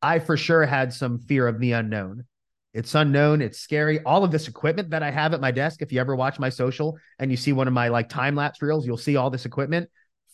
[0.02, 2.26] I for sure had some fear of the unknown.
[2.76, 4.02] It's unknown, it's scary.
[4.04, 6.50] All of this equipment that I have at my desk, if you ever watch my
[6.50, 9.46] social and you see one of my like time lapse reels, you'll see all this
[9.46, 9.90] equipment.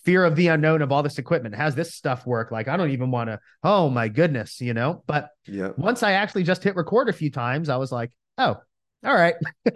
[0.05, 1.53] Fear of the unknown of all this equipment.
[1.53, 2.51] How's this stuff work?
[2.51, 5.03] Like, I don't even want to, oh my goodness, you know?
[5.05, 5.69] But yeah.
[5.77, 8.57] once I actually just hit record a few times, I was like, oh,
[9.05, 9.35] all right.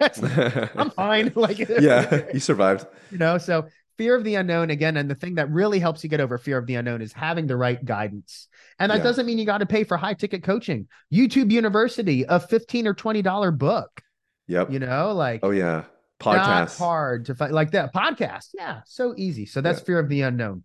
[0.74, 1.32] I'm fine.
[1.36, 2.84] Like, yeah, you survived.
[3.12, 3.68] You know, so
[3.98, 6.58] fear of the unknown again and the thing that really helps you get over fear
[6.58, 8.48] of the unknown is having the right guidance.
[8.78, 9.04] And that yeah.
[9.04, 10.88] doesn't mean you got to pay for high ticket coaching.
[11.12, 14.02] Youtube university a 15 or 20 dollar book.
[14.48, 14.70] Yep.
[14.70, 15.84] You know like oh yeah.
[16.20, 17.94] podcast hard to find like that.
[17.94, 18.50] Podcast.
[18.54, 19.46] Yeah so easy.
[19.46, 19.86] So that's yeah.
[19.86, 20.64] fear of the unknown.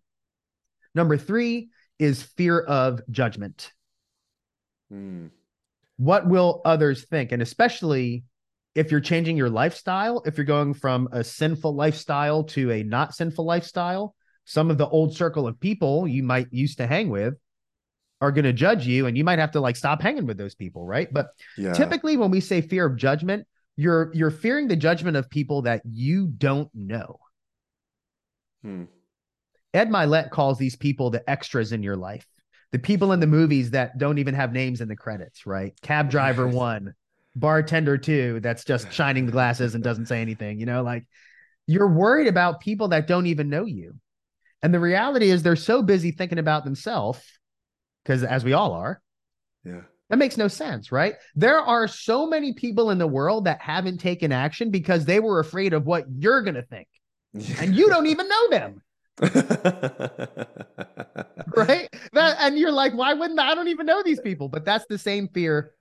[0.94, 3.72] Number three is fear of judgment.
[4.92, 5.30] Mm.
[5.96, 7.32] what will others think?
[7.32, 8.26] And especially
[8.76, 13.14] if you're changing your lifestyle, if you're going from a sinful lifestyle to a not
[13.14, 17.36] sinful lifestyle, some of the old circle of people you might used to hang with
[18.22, 20.56] are going to judge you and you might have to like stop hanging with those
[20.56, 21.12] people, right?
[21.12, 21.74] But yeah.
[21.74, 25.82] typically when we say fear of judgment, you're you're fearing the judgment of people that
[25.86, 27.20] you don't know.
[28.62, 28.84] Hmm.
[29.74, 32.28] Ed Mylett calls these people the extras in your life.
[32.72, 35.74] The people in the movies that don't even have names in the credits, right?
[35.82, 36.94] Cab driver one,
[37.36, 41.06] bartender too that's just shining the glasses and doesn't say anything you know like
[41.68, 43.96] you're worried about people that don't even know you.
[44.62, 47.22] And the reality is they're so busy thinking about themselves
[48.04, 49.02] because as we all are.
[49.64, 49.82] Yeah.
[50.10, 51.16] That makes no sense right?
[51.36, 55.40] There are so many people in the world that haven't taken action because they were
[55.40, 56.88] afraid of what you're going to think
[57.60, 58.82] and you don't even know them.
[61.54, 61.90] Right?
[62.14, 63.52] That and you're like why wouldn't I?
[63.52, 64.48] I don't even know these people.
[64.48, 65.74] But that's the same fear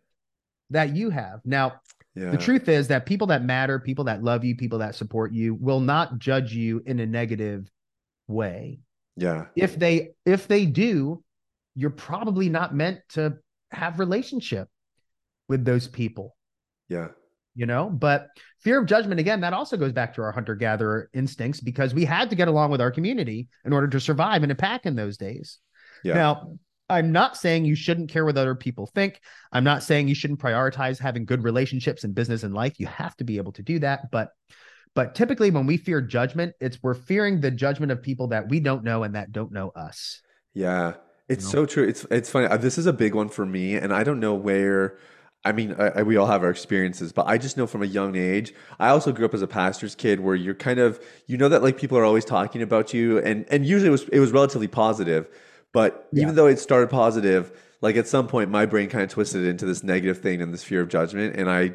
[0.70, 1.40] that you have.
[1.44, 1.80] Now,
[2.14, 2.30] yeah.
[2.30, 5.54] the truth is that people that matter, people that love you, people that support you
[5.54, 7.70] will not judge you in a negative
[8.28, 8.80] way.
[9.16, 9.46] Yeah.
[9.56, 11.22] If they if they do,
[11.74, 13.36] you're probably not meant to
[13.70, 14.68] have relationship
[15.48, 16.36] with those people.
[16.88, 17.08] Yeah.
[17.54, 18.28] You know, but
[18.60, 22.04] fear of judgment again, that also goes back to our hunter gatherer instincts because we
[22.04, 24.94] had to get along with our community in order to survive in a pack in
[24.94, 25.58] those days.
[26.04, 26.14] Yeah.
[26.14, 26.56] Now,
[26.90, 29.20] I'm not saying you shouldn't care what other people think.
[29.52, 32.78] I'm not saying you shouldn't prioritize having good relationships in business and life.
[32.78, 34.10] You have to be able to do that.
[34.10, 34.30] But
[34.94, 38.60] but typically when we fear judgment, it's we're fearing the judgment of people that we
[38.60, 40.20] don't know and that don't know us.
[40.52, 40.94] Yeah.
[41.28, 41.62] It's you know?
[41.62, 41.84] so true.
[41.84, 42.46] It's it's funny.
[42.46, 44.98] Uh, this is a big one for me and I don't know where
[45.44, 47.86] I mean, I, I, we all have our experiences, but I just know from a
[47.86, 48.52] young age.
[48.78, 51.62] I also grew up as a pastor's kid, where you're kind of, you know, that
[51.62, 54.68] like people are always talking about you, and and usually it was it was relatively
[54.68, 55.28] positive.
[55.72, 56.22] But yeah.
[56.22, 59.64] even though it started positive, like at some point my brain kind of twisted into
[59.64, 61.72] this negative thing and this fear of judgment, and I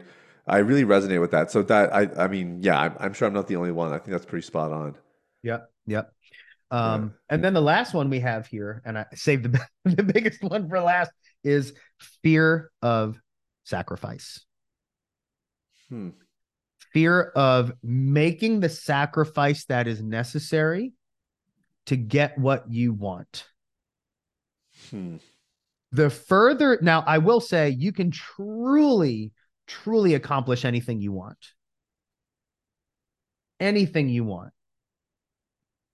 [0.48, 1.52] I really resonate with that.
[1.52, 3.92] So that I I mean, yeah, I'm, I'm sure I'm not the only one.
[3.94, 4.96] I think that's pretty spot on.
[5.44, 5.70] Yep.
[5.88, 6.12] Yep.
[6.72, 7.36] Um, yeah.
[7.36, 10.70] and then the last one we have here, and I saved the the biggest one
[10.70, 11.12] for last,
[11.44, 11.74] is
[12.22, 13.18] fear of
[13.64, 14.46] sacrifice.
[15.90, 16.10] Hmm.
[16.94, 20.94] Fear of making the sacrifice that is necessary
[21.88, 23.46] to get what you want.
[24.90, 25.18] Hmm.
[25.92, 29.32] The further, now I will say you can truly,
[29.68, 31.38] truly accomplish anything you want.
[33.60, 34.52] Anything you want.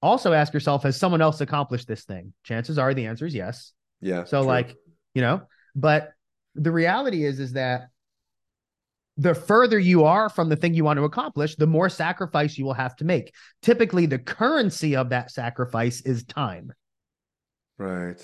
[0.02, 2.34] Also ask yourself, has someone else accomplished this thing?
[2.44, 3.74] Chances are the answer is yes.
[4.00, 4.24] Yeah.
[4.24, 4.48] So true.
[4.48, 4.76] like,
[5.14, 5.44] you know,
[5.76, 6.14] but
[6.56, 7.90] the reality is is that
[9.18, 12.66] the further you are from the thing you want to accomplish, the more sacrifice you
[12.66, 13.34] will have to make.
[13.62, 16.74] Typically, the currency of that sacrifice is time.
[17.78, 18.20] Right.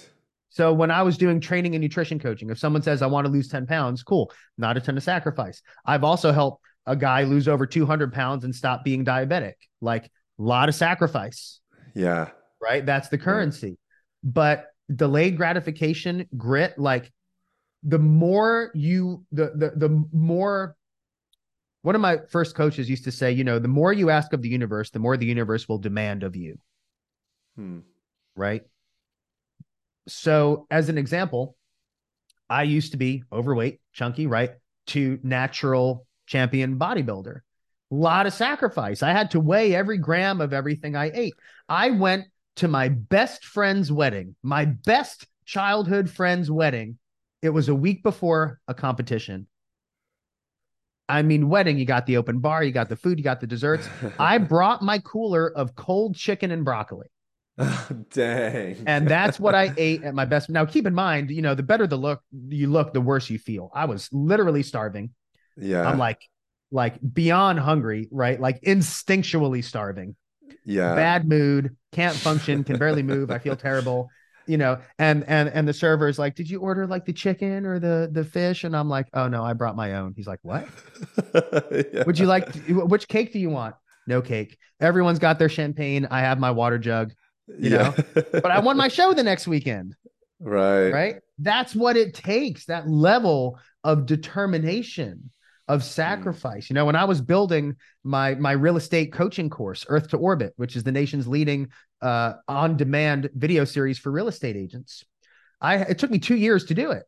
[0.57, 3.31] So when I was doing training and nutrition coaching, if someone says I want to
[3.31, 5.61] lose 10 pounds, cool, not a ton of sacrifice.
[5.85, 9.53] I've also helped a guy lose over 200 pounds and stop being diabetic.
[9.81, 10.09] Like a
[10.41, 11.59] lot of sacrifice,
[11.93, 12.29] Yeah.
[12.59, 12.83] right?
[12.83, 13.77] That's the currency.
[14.23, 17.11] But delayed gratification, grit, like
[17.83, 20.75] the more you the the the more
[21.83, 24.41] one of my first coaches used to say, you know, the more you ask of
[24.41, 26.57] the universe, the more the universe will demand of you,
[27.57, 27.81] Hmm.
[28.35, 28.63] right?
[30.07, 31.55] So, as an example,
[32.49, 34.51] I used to be overweight, chunky, right?
[34.87, 37.37] To natural champion bodybuilder.
[37.91, 39.03] A lot of sacrifice.
[39.03, 41.33] I had to weigh every gram of everything I ate.
[41.67, 42.25] I went
[42.57, 46.97] to my best friend's wedding, my best childhood friend's wedding.
[47.41, 49.47] It was a week before a competition.
[51.09, 53.47] I mean, wedding, you got the open bar, you got the food, you got the
[53.47, 53.87] desserts.
[54.19, 57.07] I brought my cooler of cold chicken and broccoli.
[58.11, 58.77] Dang.
[58.85, 60.49] And that's what I ate at my best.
[60.49, 63.39] Now, keep in mind, you know, the better the look you look, the worse you
[63.39, 63.71] feel.
[63.73, 65.11] I was literally starving.
[65.57, 65.87] yeah.
[65.87, 66.21] I'm like,
[66.71, 68.39] like beyond hungry, right?
[68.39, 70.15] Like instinctually starving.
[70.65, 70.93] yeah.
[70.95, 73.31] Bad mood, can't function, can barely move.
[73.31, 74.09] I feel terrible.
[74.45, 77.79] You know, and and and the server's like, did you order like the chicken or
[77.79, 78.63] the the fish?
[78.63, 80.13] And I'm like, oh no, I brought my own.
[80.15, 80.67] He's like, what?
[81.93, 82.03] Yeah.
[82.05, 82.53] Would you like?
[82.67, 83.75] Which cake do you want?
[84.05, 84.57] No cake.
[84.79, 86.07] Everyone's got their champagne.
[86.09, 87.11] I have my water jug.
[87.47, 87.93] You know?
[88.13, 89.95] But I won my show the next weekend.
[90.39, 90.89] right.
[90.91, 91.15] right?
[91.39, 92.65] That's what it takes.
[92.65, 95.31] That level of determination,
[95.67, 96.69] of sacrifice.
[96.69, 100.53] You know, when I was building my my real estate coaching course, Earth to Orbit,
[100.57, 101.69] which is the nation's leading
[102.01, 105.03] uh, on-demand video series for real estate agents,
[105.61, 107.03] I it took me two years to do it.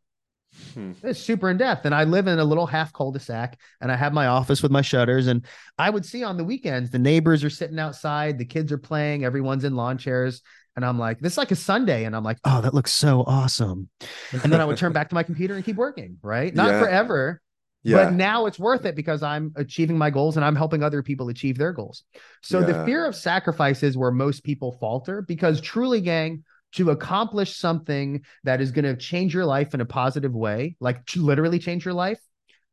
[0.74, 0.91] Hmm.
[1.04, 1.86] It's super in depth.
[1.86, 4.82] And I live in a little half cul-de-sac and I have my office with my
[4.82, 5.28] shutters.
[5.28, 5.45] And
[5.78, 9.26] I would see on the weekends the neighbors are sitting outside, the kids are playing,
[9.26, 10.41] everyone's in lawn chairs.
[10.76, 12.06] And I'm like, this is like a Sunday.
[12.06, 13.89] And I'm like, oh, that looks so awesome.
[14.32, 16.54] And then I would turn back to my computer and keep working, right?
[16.56, 16.80] Not Yeah.
[16.80, 17.41] forever,
[17.84, 17.98] Yeah.
[18.06, 21.28] but now it's worth it because I'm achieving my goals and I'm helping other people
[21.30, 22.04] achieve their goals.
[22.43, 27.55] So the fear of sacrifice is where most people falter because truly, gang, to accomplish
[27.55, 31.60] something that is going to change your life in a positive way, like to literally
[31.60, 32.19] change your life,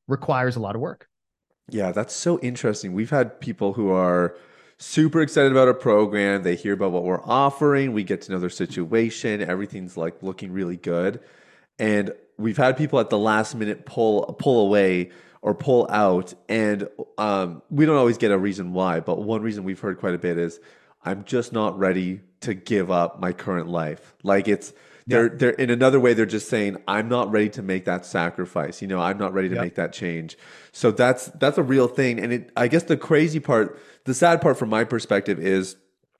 [0.08, 1.08] requires a lot of work.
[1.70, 2.92] Yeah, that's so interesting.
[2.92, 4.36] We've had people who are
[4.78, 6.42] super excited about our program.
[6.42, 7.92] They hear about what we're offering.
[7.92, 9.42] We get to know their situation.
[9.42, 11.20] Everything's like looking really good.
[11.78, 15.10] And we've had people at the last minute pull pull away
[15.42, 16.34] or pull out.
[16.48, 19.00] And um, we don't always get a reason why.
[19.00, 20.60] But one reason we've heard quite a bit is
[21.04, 24.14] I'm just not ready to give up my current life.
[24.22, 24.72] Like it's
[25.06, 28.82] they're they're in another way they're just saying I'm not ready to make that sacrifice.
[28.82, 29.64] You know, I'm not ready to Yep.
[29.64, 30.36] make that change.
[30.72, 34.40] So that's that's a real thing and it I guess the crazy part, the sad
[34.40, 35.76] part from my perspective is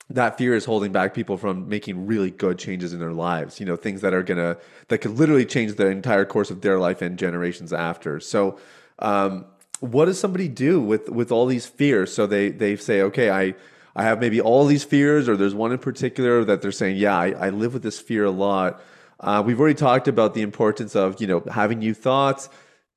[0.08, 3.58] that fear is holding back people from making really good changes in their lives.
[3.58, 4.56] You know, things that are gonna
[4.88, 8.20] that could literally change the entire course of their life and generations after.
[8.20, 8.56] So,
[9.00, 9.46] um,
[9.80, 12.14] what does somebody do with with all these fears?
[12.14, 13.54] So they they say, okay, I
[13.96, 17.16] I have maybe all these fears, or there's one in particular that they're saying, yeah,
[17.16, 18.80] I, I live with this fear a lot.
[19.18, 22.50] Uh, we've already talked about the importance of you know having new thoughts,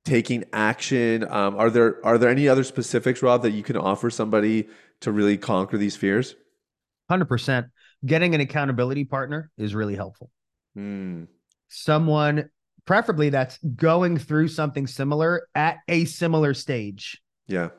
[0.04, 1.24] taking action.
[1.30, 4.68] Um, are there are there any other specifics, Rob, that you can offer somebody
[5.00, 6.36] to really conquer these fears?
[7.10, 7.70] 100%.
[8.06, 10.30] Getting an accountability partner is really helpful.
[10.76, 11.24] Hmm.
[11.70, 12.50] Someone,
[12.86, 17.70] preferably, that's going through something similar at a similar stage Yeah.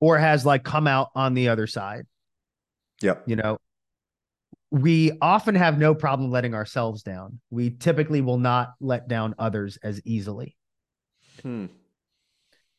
[0.00, 2.06] or has like come out on the other side.
[3.02, 3.24] Yep.
[3.26, 3.56] you know
[4.70, 9.78] we often have no problem letting ourselves down we typically will not let down others
[9.82, 10.56] as easily
[11.42, 11.66] Hmm.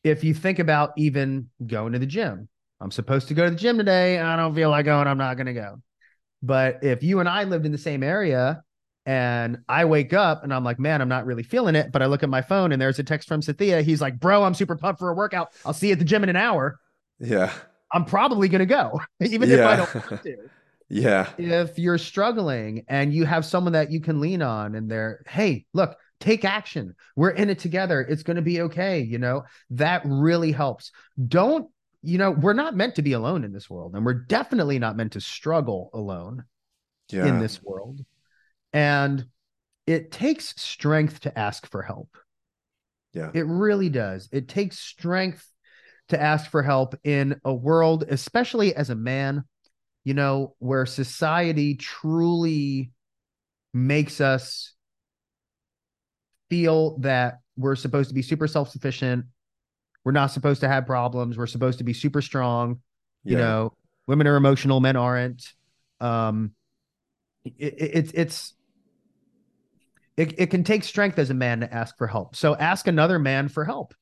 [0.04, 2.48] if you think about even going to the gym
[2.80, 5.36] i'm supposed to go to the gym today i don't feel like going i'm not
[5.36, 5.76] going to go
[6.42, 8.62] but if you and i lived in the same area
[9.04, 12.06] and i wake up and i'm like man i'm not really feeling it but i
[12.06, 13.82] look at my phone and there's a text from Sathiya.
[13.82, 16.22] he's like bro i'm super pumped for a workout i'll see you at the gym
[16.22, 16.78] in an hour
[17.18, 17.52] Yeah.
[17.92, 20.36] I'm probably going to go even if i don't want to
[20.88, 21.30] Yeah.
[21.38, 25.64] if you're struggling and you have someone that you can lean on and they're, hey,
[25.72, 26.94] look, take action.
[27.16, 28.02] We're in it together.
[28.02, 29.00] It's going to be okay.
[29.00, 30.92] You know, that really helps.
[31.28, 31.70] Don't,
[32.02, 34.94] you know, we're not meant to be alone in this world, and we're definitely not
[34.94, 36.44] meant to struggle alone
[37.10, 37.24] Yeah.
[37.24, 38.04] in this world.
[38.74, 39.24] And
[39.86, 42.10] it takes strength to ask for help.
[43.14, 43.30] Yeah.
[43.32, 44.28] It really does.
[44.30, 45.46] It takes strength
[46.08, 49.44] to ask for help in a world, especially as a man,
[50.04, 52.90] you know, where society truly
[53.72, 54.74] makes us
[56.50, 59.26] feel that we're supposed to be super self sufficient.
[60.04, 61.38] We're not supposed to have problems.
[61.38, 62.80] We're supposed to be super strong.
[63.24, 63.72] You know,
[64.06, 65.52] women are emotional, men aren't.
[66.00, 66.52] Um,
[67.44, 68.54] it, it, it's it's
[70.16, 72.36] it, it can take strength as a man to ask for help.
[72.36, 73.94] So ask another man for help.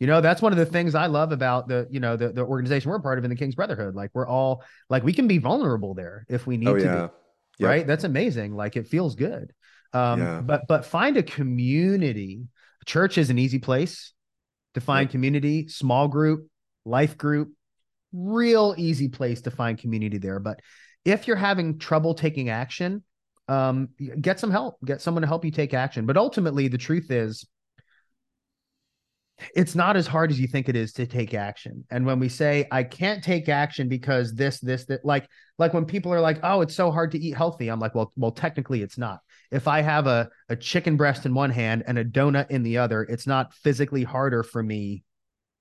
[0.00, 2.42] You know, that's one of the things I love about the, you know, the, the
[2.42, 3.94] organization we're part of in the King's Brotherhood.
[3.96, 7.06] Like we're all like we can be vulnerable there if we need Oh to yeah.
[7.06, 7.12] be.
[7.58, 7.68] Yep.
[7.68, 7.86] Right.
[7.86, 8.54] That's amazing.
[8.54, 9.52] Like it feels good.
[9.92, 10.40] Um, Yeah.
[10.40, 12.46] but but find a community.
[12.86, 14.12] Church is an easy place
[14.74, 15.12] to find Yep.
[15.12, 16.48] community, small group,
[16.84, 17.52] life group,
[18.12, 20.38] real easy place to find community there.
[20.38, 20.60] But
[21.04, 23.02] if you're having trouble taking action,
[23.48, 23.88] um,
[24.20, 26.06] get some help, get someone to help you take action.
[26.06, 27.46] But ultimately, the truth is,
[29.54, 31.84] it's not as hard as you think it is to take action.
[31.90, 35.28] And when we say I can't take action because this, this, that, like,
[35.58, 38.12] like when people are like, "Oh, it's so hard to eat healthy," I'm like, "Well,
[38.16, 39.20] well, technically, it's not.
[39.50, 42.78] If I have a a chicken breast in one hand and a donut in the
[42.78, 45.04] other, it's not physically harder for me."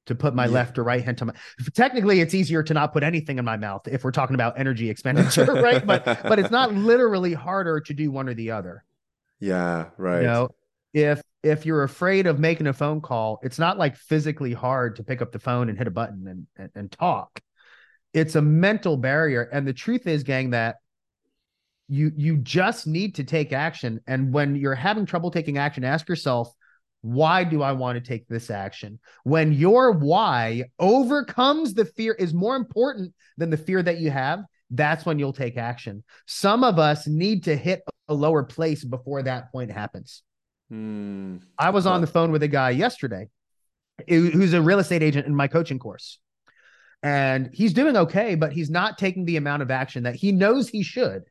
[0.07, 0.51] To put my Yeah.
[0.53, 1.33] left or right hand to my
[1.75, 4.89] technically it's easier to not put anything in my mouth if we're talking about energy
[4.89, 5.85] expenditure, right?
[5.85, 8.85] But but it's not literally harder to do one or the other.
[9.39, 9.89] Yeah.
[9.97, 10.21] Right.
[10.21, 10.49] You know,
[10.93, 15.03] if if you're afraid of making a phone call, it's not like physically hard to
[15.03, 17.39] pick up the phone and hit a button and and, and talk.
[18.13, 19.43] It's a mental barrier.
[19.43, 20.77] And the truth is, gang, that
[21.87, 24.01] you you just need to take action.
[24.07, 26.53] And when you're having trouble taking action, ask yourself,
[27.01, 28.99] why do I want to take this action?
[29.23, 34.43] When your why overcomes the fear is more important than the fear that you have,
[34.71, 36.03] that's when you'll take action.
[36.25, 40.23] Some of us need to hit a lower place before that point happens.
[40.69, 43.29] I was on the phone with a guy yesterday
[44.07, 46.19] who's a real estate agent in my coaching course.
[47.03, 50.67] And he's doing okay, but he's not taking the amount of action that he knows
[50.67, 51.23] he should.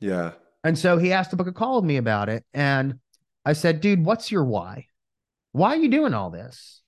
[0.00, 0.32] Yeah.
[0.64, 2.44] And so he asked to book a call with me about it.
[2.54, 3.00] And
[3.44, 4.86] I said, dude, what's your why?
[5.52, 6.82] Why are you doing all this?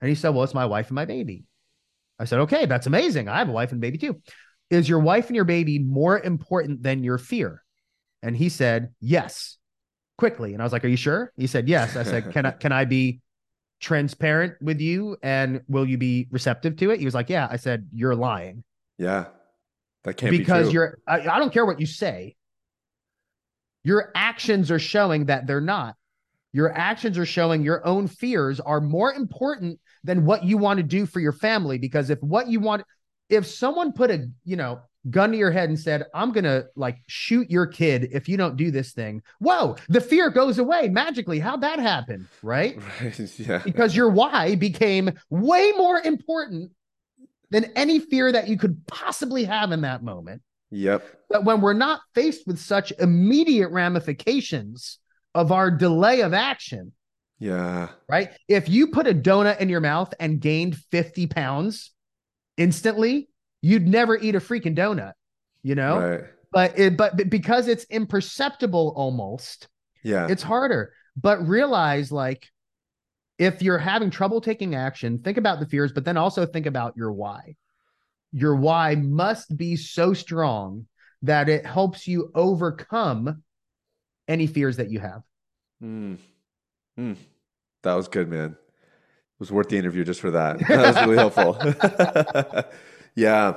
[0.00, 1.44] And he said, well, it's my wife and my baby.
[2.18, 3.28] I said, okay, that's amazing.
[3.28, 4.20] I have a wife and baby too.
[4.70, 7.62] Is your wife and your baby more important than your fear?
[8.22, 9.58] And he said, yes,
[10.18, 10.52] quickly.
[10.52, 11.32] And I was like, are you sure?
[11.36, 11.96] He said, yes.
[11.96, 13.20] I said, can I, can I be
[13.80, 15.16] transparent with you?
[15.22, 16.98] And will you be receptive to it?
[17.00, 17.48] He was like, yeah.
[17.50, 18.64] I said, you're lying
[18.98, 19.26] Yeah.
[20.04, 20.80] That can't because be true.
[20.80, 22.34] you're I, I don't care what you say
[23.84, 25.94] your actions are showing that they're not
[26.52, 30.82] your actions are showing your own fears are more important than what you want to
[30.82, 32.82] do for your family because if what you want
[33.28, 36.98] if someone put a you know gun to your head and said i'm gonna like
[37.08, 41.38] shoot your kid if you don't do this thing whoa the fear goes away magically
[41.40, 43.18] how'd that happen right Right.
[43.38, 43.58] Yeah.
[43.64, 46.70] because your why became way more important
[47.50, 50.40] than any fear that you could possibly have in that moment
[50.70, 51.04] Yep.
[51.28, 54.98] but when we're not faced with such immediate ramifications
[55.34, 56.92] of our delay of action,
[57.38, 57.88] Yeah.
[58.08, 58.30] right?
[58.48, 61.90] If you put a donut in your mouth and gained 50 pounds
[62.56, 63.28] instantly,
[63.62, 65.12] you'd never eat a freaking donut,
[65.62, 65.98] you know?
[65.98, 66.24] Right.
[66.52, 69.68] But it, but because it's imperceptible almost,
[70.02, 70.26] Yeah.
[70.28, 70.92] it's harder.
[71.16, 72.46] But realize like
[73.38, 76.96] if you're having trouble taking action, think about the fears, but then also think about
[76.96, 77.56] your why.
[78.32, 80.86] Your why must be so strong
[81.22, 83.42] that it helps you overcome
[84.28, 85.22] any fears that you have.
[85.82, 86.18] Mm.
[86.98, 87.16] Mm.
[87.82, 88.50] That was good, man.
[88.50, 90.58] It was worth the interview just for that.
[90.68, 91.54] That was really helpful.
[93.14, 93.54] yeah.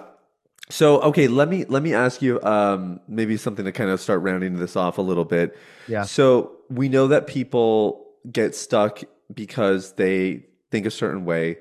[0.69, 4.21] So okay, let me let me ask you um, maybe something to kind of start
[4.21, 5.57] rounding this off a little bit.
[5.87, 6.03] Yeah.
[6.03, 9.03] So we know that people get stuck
[9.33, 11.57] because they think a certain way.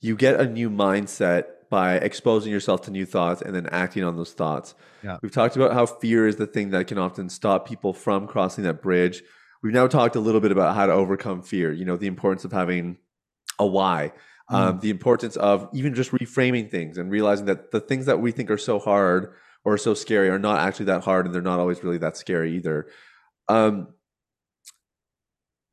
[0.00, 4.16] You get a new mindset by exposing yourself to new thoughts and then acting on
[4.16, 4.74] those thoughts.
[5.02, 5.18] Yeah.
[5.22, 8.62] We've talked about how fear is the thing that can often stop people from crossing
[8.64, 9.22] that bridge.
[9.62, 12.44] We've now talked a little bit about how to overcome fear, you know, the importance
[12.44, 12.98] of having
[13.58, 14.12] a why,
[14.48, 18.30] um, the importance of even just reframing things and realizing that the things that we
[18.30, 19.32] think are so hard
[19.64, 22.54] or so scary are not actually that hard and they're not always really that scary
[22.56, 22.86] either.
[23.48, 23.88] Um,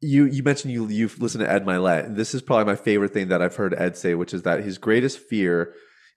[0.01, 3.27] you you mentioned you you've listened to Ed Mylett, this is probably my favorite thing
[3.27, 5.73] that I've heard Ed say, which is that his greatest fear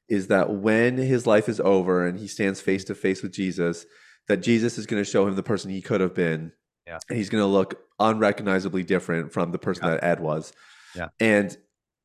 [0.08, 3.84] is that when his life is over and he stands face to face with Jesus,
[4.28, 6.52] that Jesus is going to show him the person he could have been,
[6.86, 6.98] Yeah.
[7.08, 9.90] and he's going to look unrecognizably different from the person Yeah.
[9.92, 10.52] that Ed was.
[10.94, 11.08] Yeah.
[11.20, 11.56] And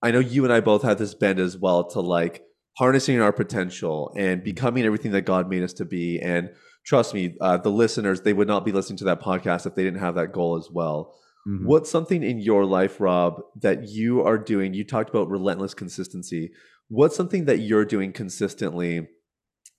[0.01, 2.43] I know you and I both have this bend as well to like
[2.77, 6.19] harnessing our potential and becoming everything that God made us to be.
[6.19, 6.49] And
[6.85, 9.83] trust me, uh, the listeners, they would not be listening to that podcast if they
[9.83, 11.13] didn't have that goal as well.
[11.47, 11.65] Mhm.
[11.65, 14.73] What's something in your life, Rob, that you are doing?
[14.73, 16.51] You talked about relentless consistency.
[16.87, 19.07] What's something that you're doing consistently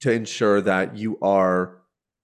[0.02, 1.78] to ensure that you are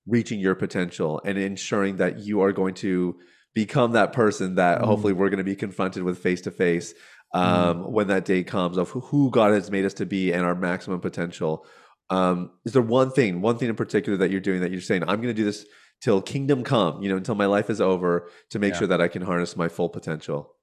[0.07, 3.17] reaching your potential and ensuring that you are going to
[3.55, 4.85] become that person that Mm.
[4.85, 6.95] hopefully we're going to be confronted with face to face
[7.33, 10.45] um, when that day comes of who- who God has made us to be and
[10.45, 11.67] our maximum potential.
[12.09, 15.03] Um, is there one thing, one thing in particular that you're doing that you're saying,
[15.03, 15.67] I'm going to do this
[16.01, 18.81] till kingdom come, you know, until my life is over to make Yeah.
[18.81, 20.55] sure that I can harness my full potential?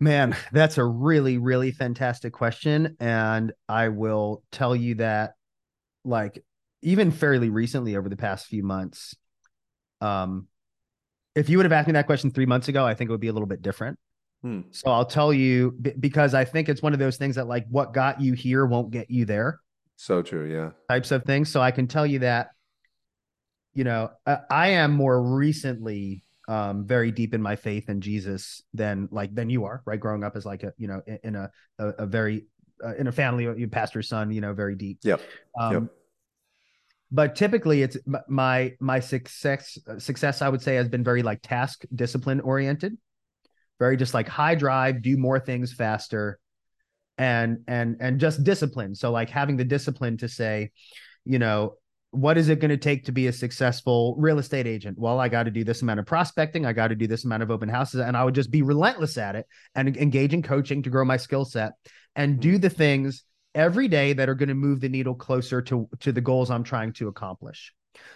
[0.00, 2.96] Man, that's a really, really fantastic question.
[3.00, 5.34] And I will tell you that,
[6.04, 6.44] like,
[6.82, 9.14] even fairly recently over the past few months,
[10.00, 10.48] um,
[11.34, 13.20] if you would have asked me that question three months ago, I think it would
[13.20, 13.98] be a little bit different.
[14.44, 14.60] Hmm.
[14.72, 17.94] So I'll tell you because I think it's one of those things that, like, what
[17.94, 19.58] got you here won't get you there
[19.96, 20.44] So true.
[20.52, 20.72] Yeah.
[20.90, 21.48] types of things.
[21.48, 22.50] So I can tell you that,
[23.72, 28.62] you know, I, I am more recently um very deep in my faith in Jesus
[28.74, 29.98] than like than you are, right?
[29.98, 32.44] Growing up as like a, you know, in, in a, a a very
[32.84, 34.98] uh, in a family, you pastor's son, you know, very deep.
[35.04, 35.22] Yep.
[35.58, 35.82] Um, Yep.
[37.10, 37.96] But typically, it's
[38.28, 40.42] my my success success.
[40.42, 42.98] I would say has been very like task discipline oriented,
[43.78, 46.38] very just like high drive, do more things faster,
[47.18, 48.94] and and and just discipline.
[48.94, 50.70] So like having the discipline to say,
[51.24, 51.74] you know,
[52.10, 54.98] what is it going to take to be a successful real estate agent?
[54.98, 57.42] Well, I got to do this amount of prospecting, I got to do this amount
[57.42, 60.82] of open houses, and I would just be relentless at it and engage in coaching
[60.82, 61.72] to grow my skill set
[62.14, 65.88] and do the things every day that are going to move the needle closer to
[66.00, 67.72] to the goals I'm trying to accomplish.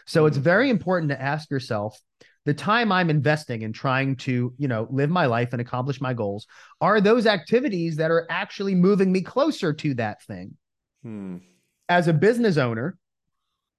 [0.06, 0.42] So it's Mhm.
[0.42, 2.00] very important to ask yourself
[2.48, 6.14] the time I'm investing in trying to, you know, live my life and accomplish my
[6.14, 6.46] goals
[6.80, 10.56] are those activities that are actually moving me closer to that thing.
[11.02, 11.36] Hmm.
[11.90, 12.96] As a business owner,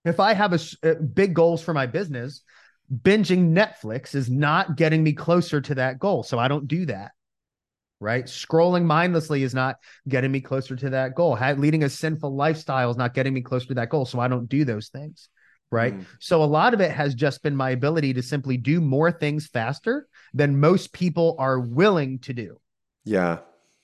[0.06, 2.44] if I have a, s- uh, big goals for my business,
[2.96, 6.22] binging Netflix is not getting me closer to that goal.
[6.22, 7.14] So I don't do that.
[8.00, 8.26] Right.
[8.26, 11.40] Scrolling mindlessly is not getting me closer to that goal.
[11.58, 14.06] Leading a sinful lifestyle is not getting me closer to that goal.
[14.06, 15.28] So I don't do those things.
[15.72, 15.94] Right.
[15.94, 16.02] Hmm.
[16.20, 19.48] So a lot of it has just been my ability to simply do more things
[19.48, 22.60] faster than most people are willing to do.
[23.06, 23.40] Yeah.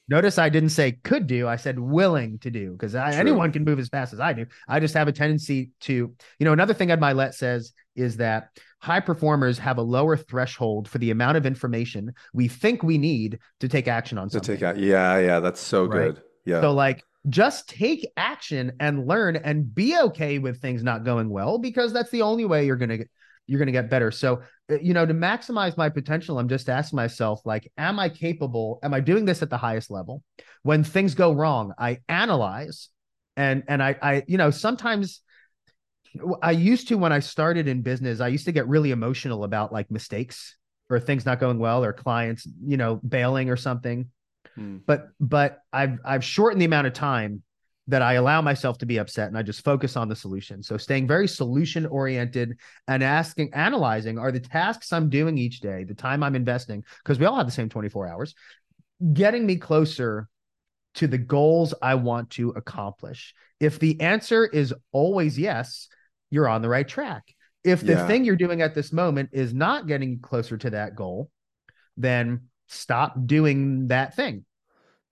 [0.08, 3.80] Notice I didn't say could do, I said willing to do because anyone can move
[3.80, 4.46] as fast as I do.
[4.68, 8.50] I just have a tendency to, you know, another thing Ed Mylett says is that
[8.80, 13.40] high performers have a lower threshold for the amount of information we think we need
[13.62, 14.78] to take action on To take out.
[14.78, 15.18] Yeah.
[15.18, 15.40] Yeah.
[15.40, 16.14] That's so Right.
[16.14, 16.22] good.
[16.46, 16.62] Yeah.
[16.62, 21.57] So like just take action and learn and be okay with things not going well
[21.57, 23.09] because that's the only way you're going to get
[23.47, 24.09] you're going to get better.
[24.09, 28.09] So uh, you know to maximize my potential I'm just asking myself like am I
[28.09, 30.23] capable am I doing this at the highest level?
[30.63, 32.89] When things go wrong, I analyze
[33.38, 35.21] and and I I you know sometimes
[36.41, 39.73] I used to when I started in business, I used to get really emotional about
[39.73, 40.55] like mistakes
[40.89, 44.09] or things not going well or clients, you know, bailing or something
[44.56, 44.78] Hmm.
[44.86, 47.43] but but I've I've shortened the amount of time
[47.88, 50.64] that I allow myself to be upset and I just focus on the solution.
[50.64, 55.84] So staying very solution oriented and asking analyzing are the tasks I'm doing each day,
[55.84, 58.34] the time I'm investing because we all have the same 24 hours,
[59.14, 60.28] getting me closer
[60.95, 63.36] to the goals I want to accomplish.
[63.60, 65.88] If the answer is always yes,
[66.32, 67.24] you're on the right track.
[67.64, 68.08] If the Yeah.
[68.08, 71.30] thing you're doing at this moment is not getting you closer to that goal,
[71.97, 74.45] then stop doing that thing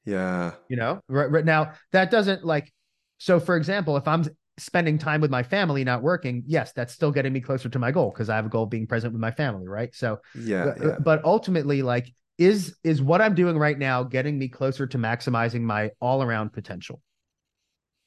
[0.06, 0.54] Yeah.
[0.70, 2.72] you know right, right now that doesn't like
[3.18, 4.26] so for example if i'm
[4.58, 7.92] spending time with my family not working yes that's still getting me closer to my
[7.92, 10.66] goal because i have a goal of being present with my family right so Yeah.
[10.66, 10.96] but, Yeah.
[11.04, 15.62] but ultimately like is is what i'm doing right now getting me closer to maximizing
[15.62, 17.02] my all around potential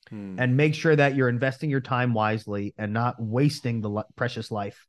[0.08, 0.36] Hmm.
[0.38, 4.86] and make sure that you're investing your time wisely and not wasting the precious life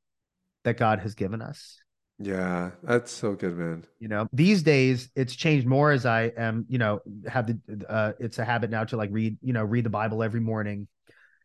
[0.64, 1.80] that god has given us
[2.20, 2.72] Yeah.
[2.84, 3.86] That's so good, man.
[4.00, 8.14] you know these days it's changed more as i am you know have the uh
[8.20, 10.88] it's a habit now to like read you know read the bible every morning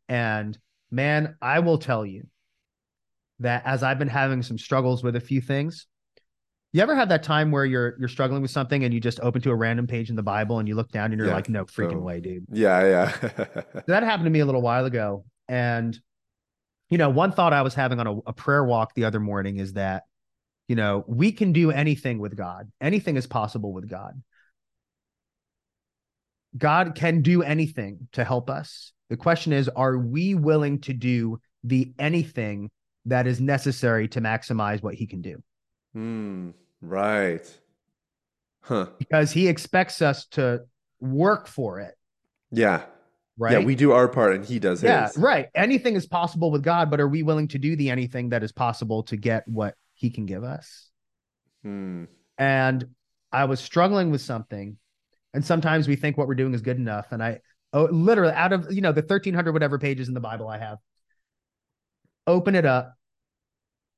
[0.09, 0.59] and
[0.91, 2.23] man i will tell you
[3.41, 5.87] that as i've been having some struggles with a few things
[6.73, 9.43] you ever have that time where you're you're struggling with something and you just open
[9.43, 11.49] to a random page in the bible and you look down and you're Yeah, like
[11.49, 12.85] no freaking so- way dude Yeah.
[12.87, 13.31] Yeah.
[13.87, 15.99] that happened to me a little while ago and
[16.91, 19.59] you know one thought i was having on a, a prayer walk the other morning
[19.59, 20.05] is that
[20.69, 24.23] you know we can do anything with god anything is possible with god
[26.57, 31.39] god can do anything to help us the question is are we willing to do
[31.65, 32.71] the anything
[33.07, 35.43] that is necessary to maximize what he can do
[35.93, 36.51] Hmm.
[36.81, 37.47] Right.
[38.61, 38.87] Huh.
[38.99, 40.63] Because he expects us to
[41.01, 41.95] work for it.
[42.51, 42.83] Yeah.
[43.39, 43.53] Right.
[43.53, 45.17] Yeah, we do our part and he does yeah, his.
[45.17, 45.49] right.
[45.55, 48.53] Anything is possible with God, but are we willing to do the anything that is
[48.53, 50.91] possible to get what he can give us?
[51.63, 52.05] Hmm.
[52.37, 52.85] And
[53.31, 54.77] I was struggling with something.
[55.33, 57.13] And sometimes we think what we're doing is good enough.
[57.13, 57.39] And I
[57.73, 60.79] oh literally out of you know the 1300 whatever pages in the Bible I have,
[62.27, 62.95] open it up,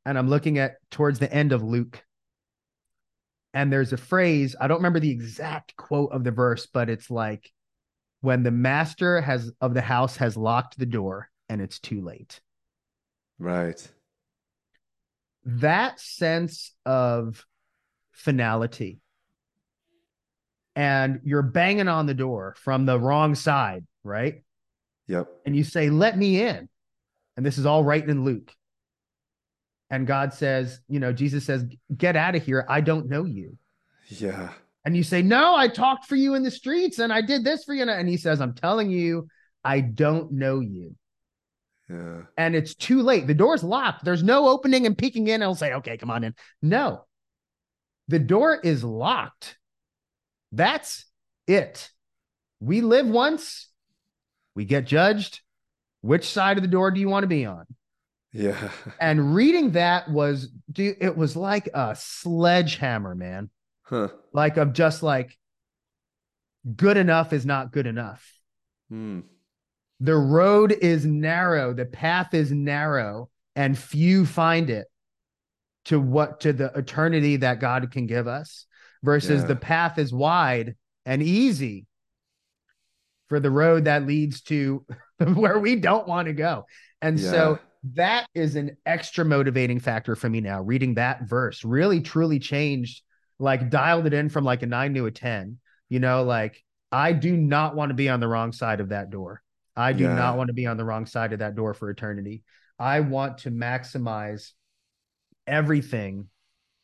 [0.05, 2.05] and I'm looking at towards the end of Luke.
[3.55, 7.09] And there's a phrase, I don't remember the exact quote of the verse, but it's
[7.09, 7.51] like
[8.21, 12.41] when the master has of the house has locked the door and it's too late.
[13.39, 13.81] Right.
[15.45, 17.45] That sense of
[18.13, 19.01] finality
[20.77, 24.43] and you're banging on the door from the wrong side, right?
[25.07, 25.29] Yep.
[25.47, 26.69] And you say, Let me in.
[27.37, 28.53] And this is all right in Luke.
[29.91, 31.65] And God says, You know, Jesus says,
[31.97, 32.65] Get out of here.
[32.69, 33.57] I don't know you.
[34.09, 34.51] Yeah.
[34.85, 37.65] And you say, No, I talked for you in the streets and I did this
[37.65, 37.89] for you.
[37.89, 39.29] And he says, I'm telling you,
[39.65, 40.97] I don't know you.
[41.89, 42.23] Yeah.
[42.39, 43.27] And it's too late.
[43.27, 44.05] The door's locked.
[44.05, 45.43] There's no opening and peeking in.
[45.43, 46.35] I'll say, Okay, come on in.
[46.63, 47.05] No,
[48.09, 49.59] the door is locked.
[50.53, 51.05] That's
[51.47, 51.91] it.
[52.61, 53.69] We live once,
[54.55, 55.41] we get judged.
[56.01, 57.65] Which side of the door do you want to be on?
[58.33, 58.71] Yeah.
[59.01, 63.51] And reading that was, dude, it was like a sledgehammer, man.
[63.83, 64.09] Huh.
[64.33, 65.37] Like of just like
[66.77, 68.27] good enough is not good enough.
[68.91, 69.21] Hmm.
[70.05, 74.87] The road is narrow, the path is narrow, and few find it
[75.87, 78.67] to what to the eternity that God can give us
[79.03, 79.49] versus Yeah.
[79.49, 80.77] the path is wide
[81.07, 81.87] and easy
[83.29, 84.85] for the road that leads to
[85.35, 86.67] where we don't want to go.
[87.01, 87.59] And so
[87.95, 90.61] that is an extra motivating factor for me now.
[90.61, 93.03] Reading that verse really truly changed,
[93.39, 95.59] like dialed it in from like a nine to a 10.
[95.89, 99.09] You know, like I do not want to be on the wrong side of that
[99.11, 99.43] door.
[99.77, 100.15] I do Yeah.
[100.15, 102.43] not want to be on the wrong side of that door for eternity.
[102.79, 104.53] I want to maximize
[105.47, 106.29] everything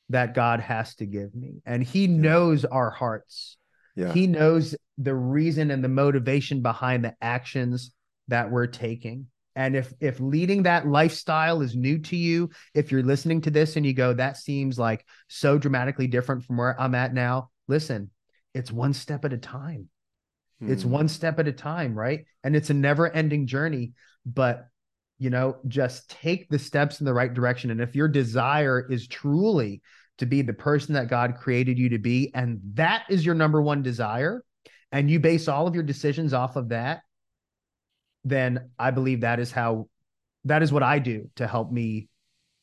[0.09, 1.63] that God has to give me.
[1.65, 3.57] And He knows our hearts.
[3.95, 4.13] Yeah.
[4.13, 7.93] He knows the reason and the motivation behind the actions
[8.29, 9.27] that we're taking.
[9.57, 13.77] And if if leading that lifestyle is new to you, if you're listening to this
[13.77, 18.11] and you go, that seems like so dramatically different from where I'm at now, listen,
[18.55, 19.89] it's one step at a time.
[20.61, 20.91] It's Hmm.
[20.91, 22.27] one step at a time, right?
[22.45, 23.93] And it's a never-ending journey,
[24.27, 24.67] but
[25.19, 27.71] you know, just take the steps in the right direction.
[27.71, 29.83] And if your desire is truly
[30.17, 33.61] to be the person that God created you to be, and that is your number
[33.61, 34.43] one desire,
[34.93, 37.03] and you base all of your decisions off of that,
[38.25, 39.89] then I believe that is how
[40.45, 42.09] that is what I do to help me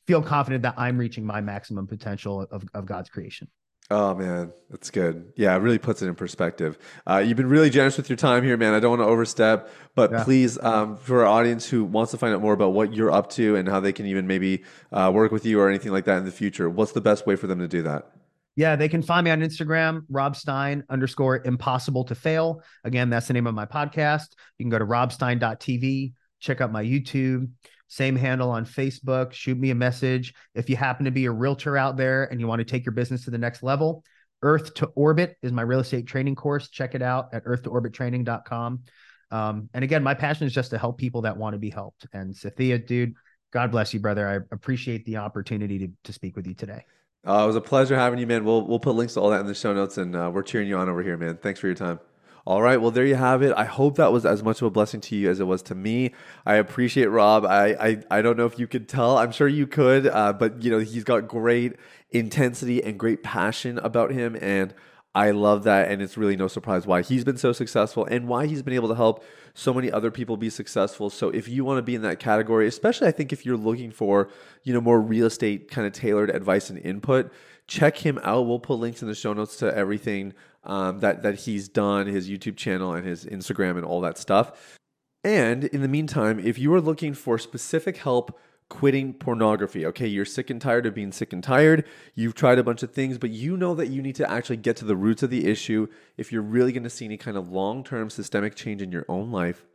[0.07, 3.49] feel confident that I'm reaching my maximum potential of, of God's creation.
[3.89, 5.31] Oh man, that's good.
[5.37, 6.77] Yeah, it really puts it in perspective.
[7.09, 8.73] Uh, you've been really generous with your time here, man.
[8.73, 10.23] I don't want to overstep, but Yeah.
[10.25, 13.29] please, um, for our audience who wants to find out more about what you're up
[13.31, 16.17] to and how they can even maybe uh, work with you or anything like that
[16.17, 18.11] in the future, what's the best way for them to do that?
[18.57, 22.63] Yeah, they can find me on Instagram, Rob Stein underscore impossible to fail.
[22.83, 24.29] Again, that's the name of my podcast.
[24.57, 27.49] You can go to robstein.tv, check out my YouTube,
[27.87, 30.33] same handle on Facebook, shoot me a message.
[30.53, 32.93] If you happen to be a realtor out there and you want to take your
[32.93, 34.03] business to the next level,
[34.41, 36.69] Earth to Orbit is my real estate training course.
[36.69, 38.83] Check it out at earthtoorbittraining.com.
[39.31, 42.05] Um, and again, my passion is just to help people that want to be helped.
[42.13, 43.13] And Sathiya, dude,
[43.51, 44.27] God bless you, brother.
[44.27, 46.85] I appreciate the opportunity to, to speak with you today.
[47.25, 48.45] Uh, it was a pleasure having you, man.
[48.45, 50.67] We'll we'll put links to all that in the show notes, and uh, we're cheering
[50.67, 51.37] you on over here, man.
[51.37, 51.99] Thanks for your time.
[52.47, 53.53] All right, well there you have it.
[53.57, 55.75] I hope that was as much of a blessing to you as it was to
[55.75, 56.13] me.
[56.45, 57.45] I appreciate Rob.
[57.45, 59.17] I I, I don't know if you could tell.
[59.17, 61.75] I'm sure you could, uh, but you know he's got great
[62.09, 64.73] intensity and great passion about him, and
[65.13, 65.91] I love that.
[65.91, 68.87] And it's really no surprise why he's been so successful and why he's been able
[68.87, 71.09] to help so many other people be successful.
[71.09, 73.91] So if you want to be in that category, especially I think if you're looking
[73.91, 74.29] for,
[74.63, 77.29] you know, more real estate kind of tailored advice and input,
[77.67, 78.47] check him out.
[78.47, 82.29] We'll put links in the show notes to everything um, that that he's done, his
[82.29, 84.77] YouTube channel and his Instagram and all that stuff.
[85.23, 88.39] And in the meantime, if you are looking for specific help
[88.69, 92.63] quitting pornography, okay, you're sick and tired of being sick and tired, you've tried a
[92.63, 95.23] bunch of things, but you know that you need to actually get to the roots
[95.23, 95.87] of the issue
[96.17, 99.05] if you're really going to see any kind of long term systemic change in your
[99.07, 99.65] own life.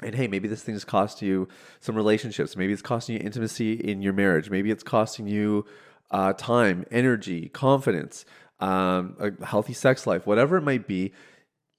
[0.00, 1.48] And hey, maybe this thing has cost you
[1.80, 2.56] some relationships.
[2.56, 4.50] Maybe it's costing you intimacy in your marriage.
[4.50, 5.64] Maybe it's costing you
[6.10, 8.24] uh, time, energy, confidence,
[8.60, 11.12] um, a healthy sex life, whatever it might be.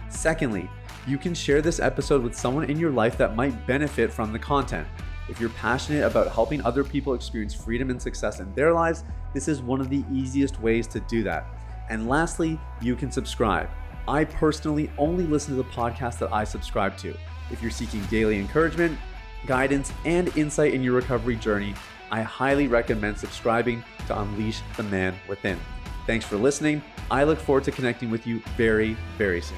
[0.09, 0.69] Secondly,
[1.07, 4.39] you can share this episode with someone in your life that might benefit from the
[4.39, 4.87] content.
[5.29, 9.03] If you're passionate about helping other people experience freedom and success in their lives,
[9.33, 11.45] this is one of the easiest ways to do that.
[11.89, 13.69] And lastly, you can subscribe.
[14.07, 17.15] I personally only listen to the podcast that I subscribe to.
[17.51, 18.97] If you're seeking daily encouragement,
[19.45, 21.75] guidance, and insight in your recovery journey,
[22.11, 25.59] I highly recommend subscribing to Unleash the Man Within.
[26.07, 26.81] Thanks for listening.
[27.11, 29.57] I look forward to connecting with you very, very soon.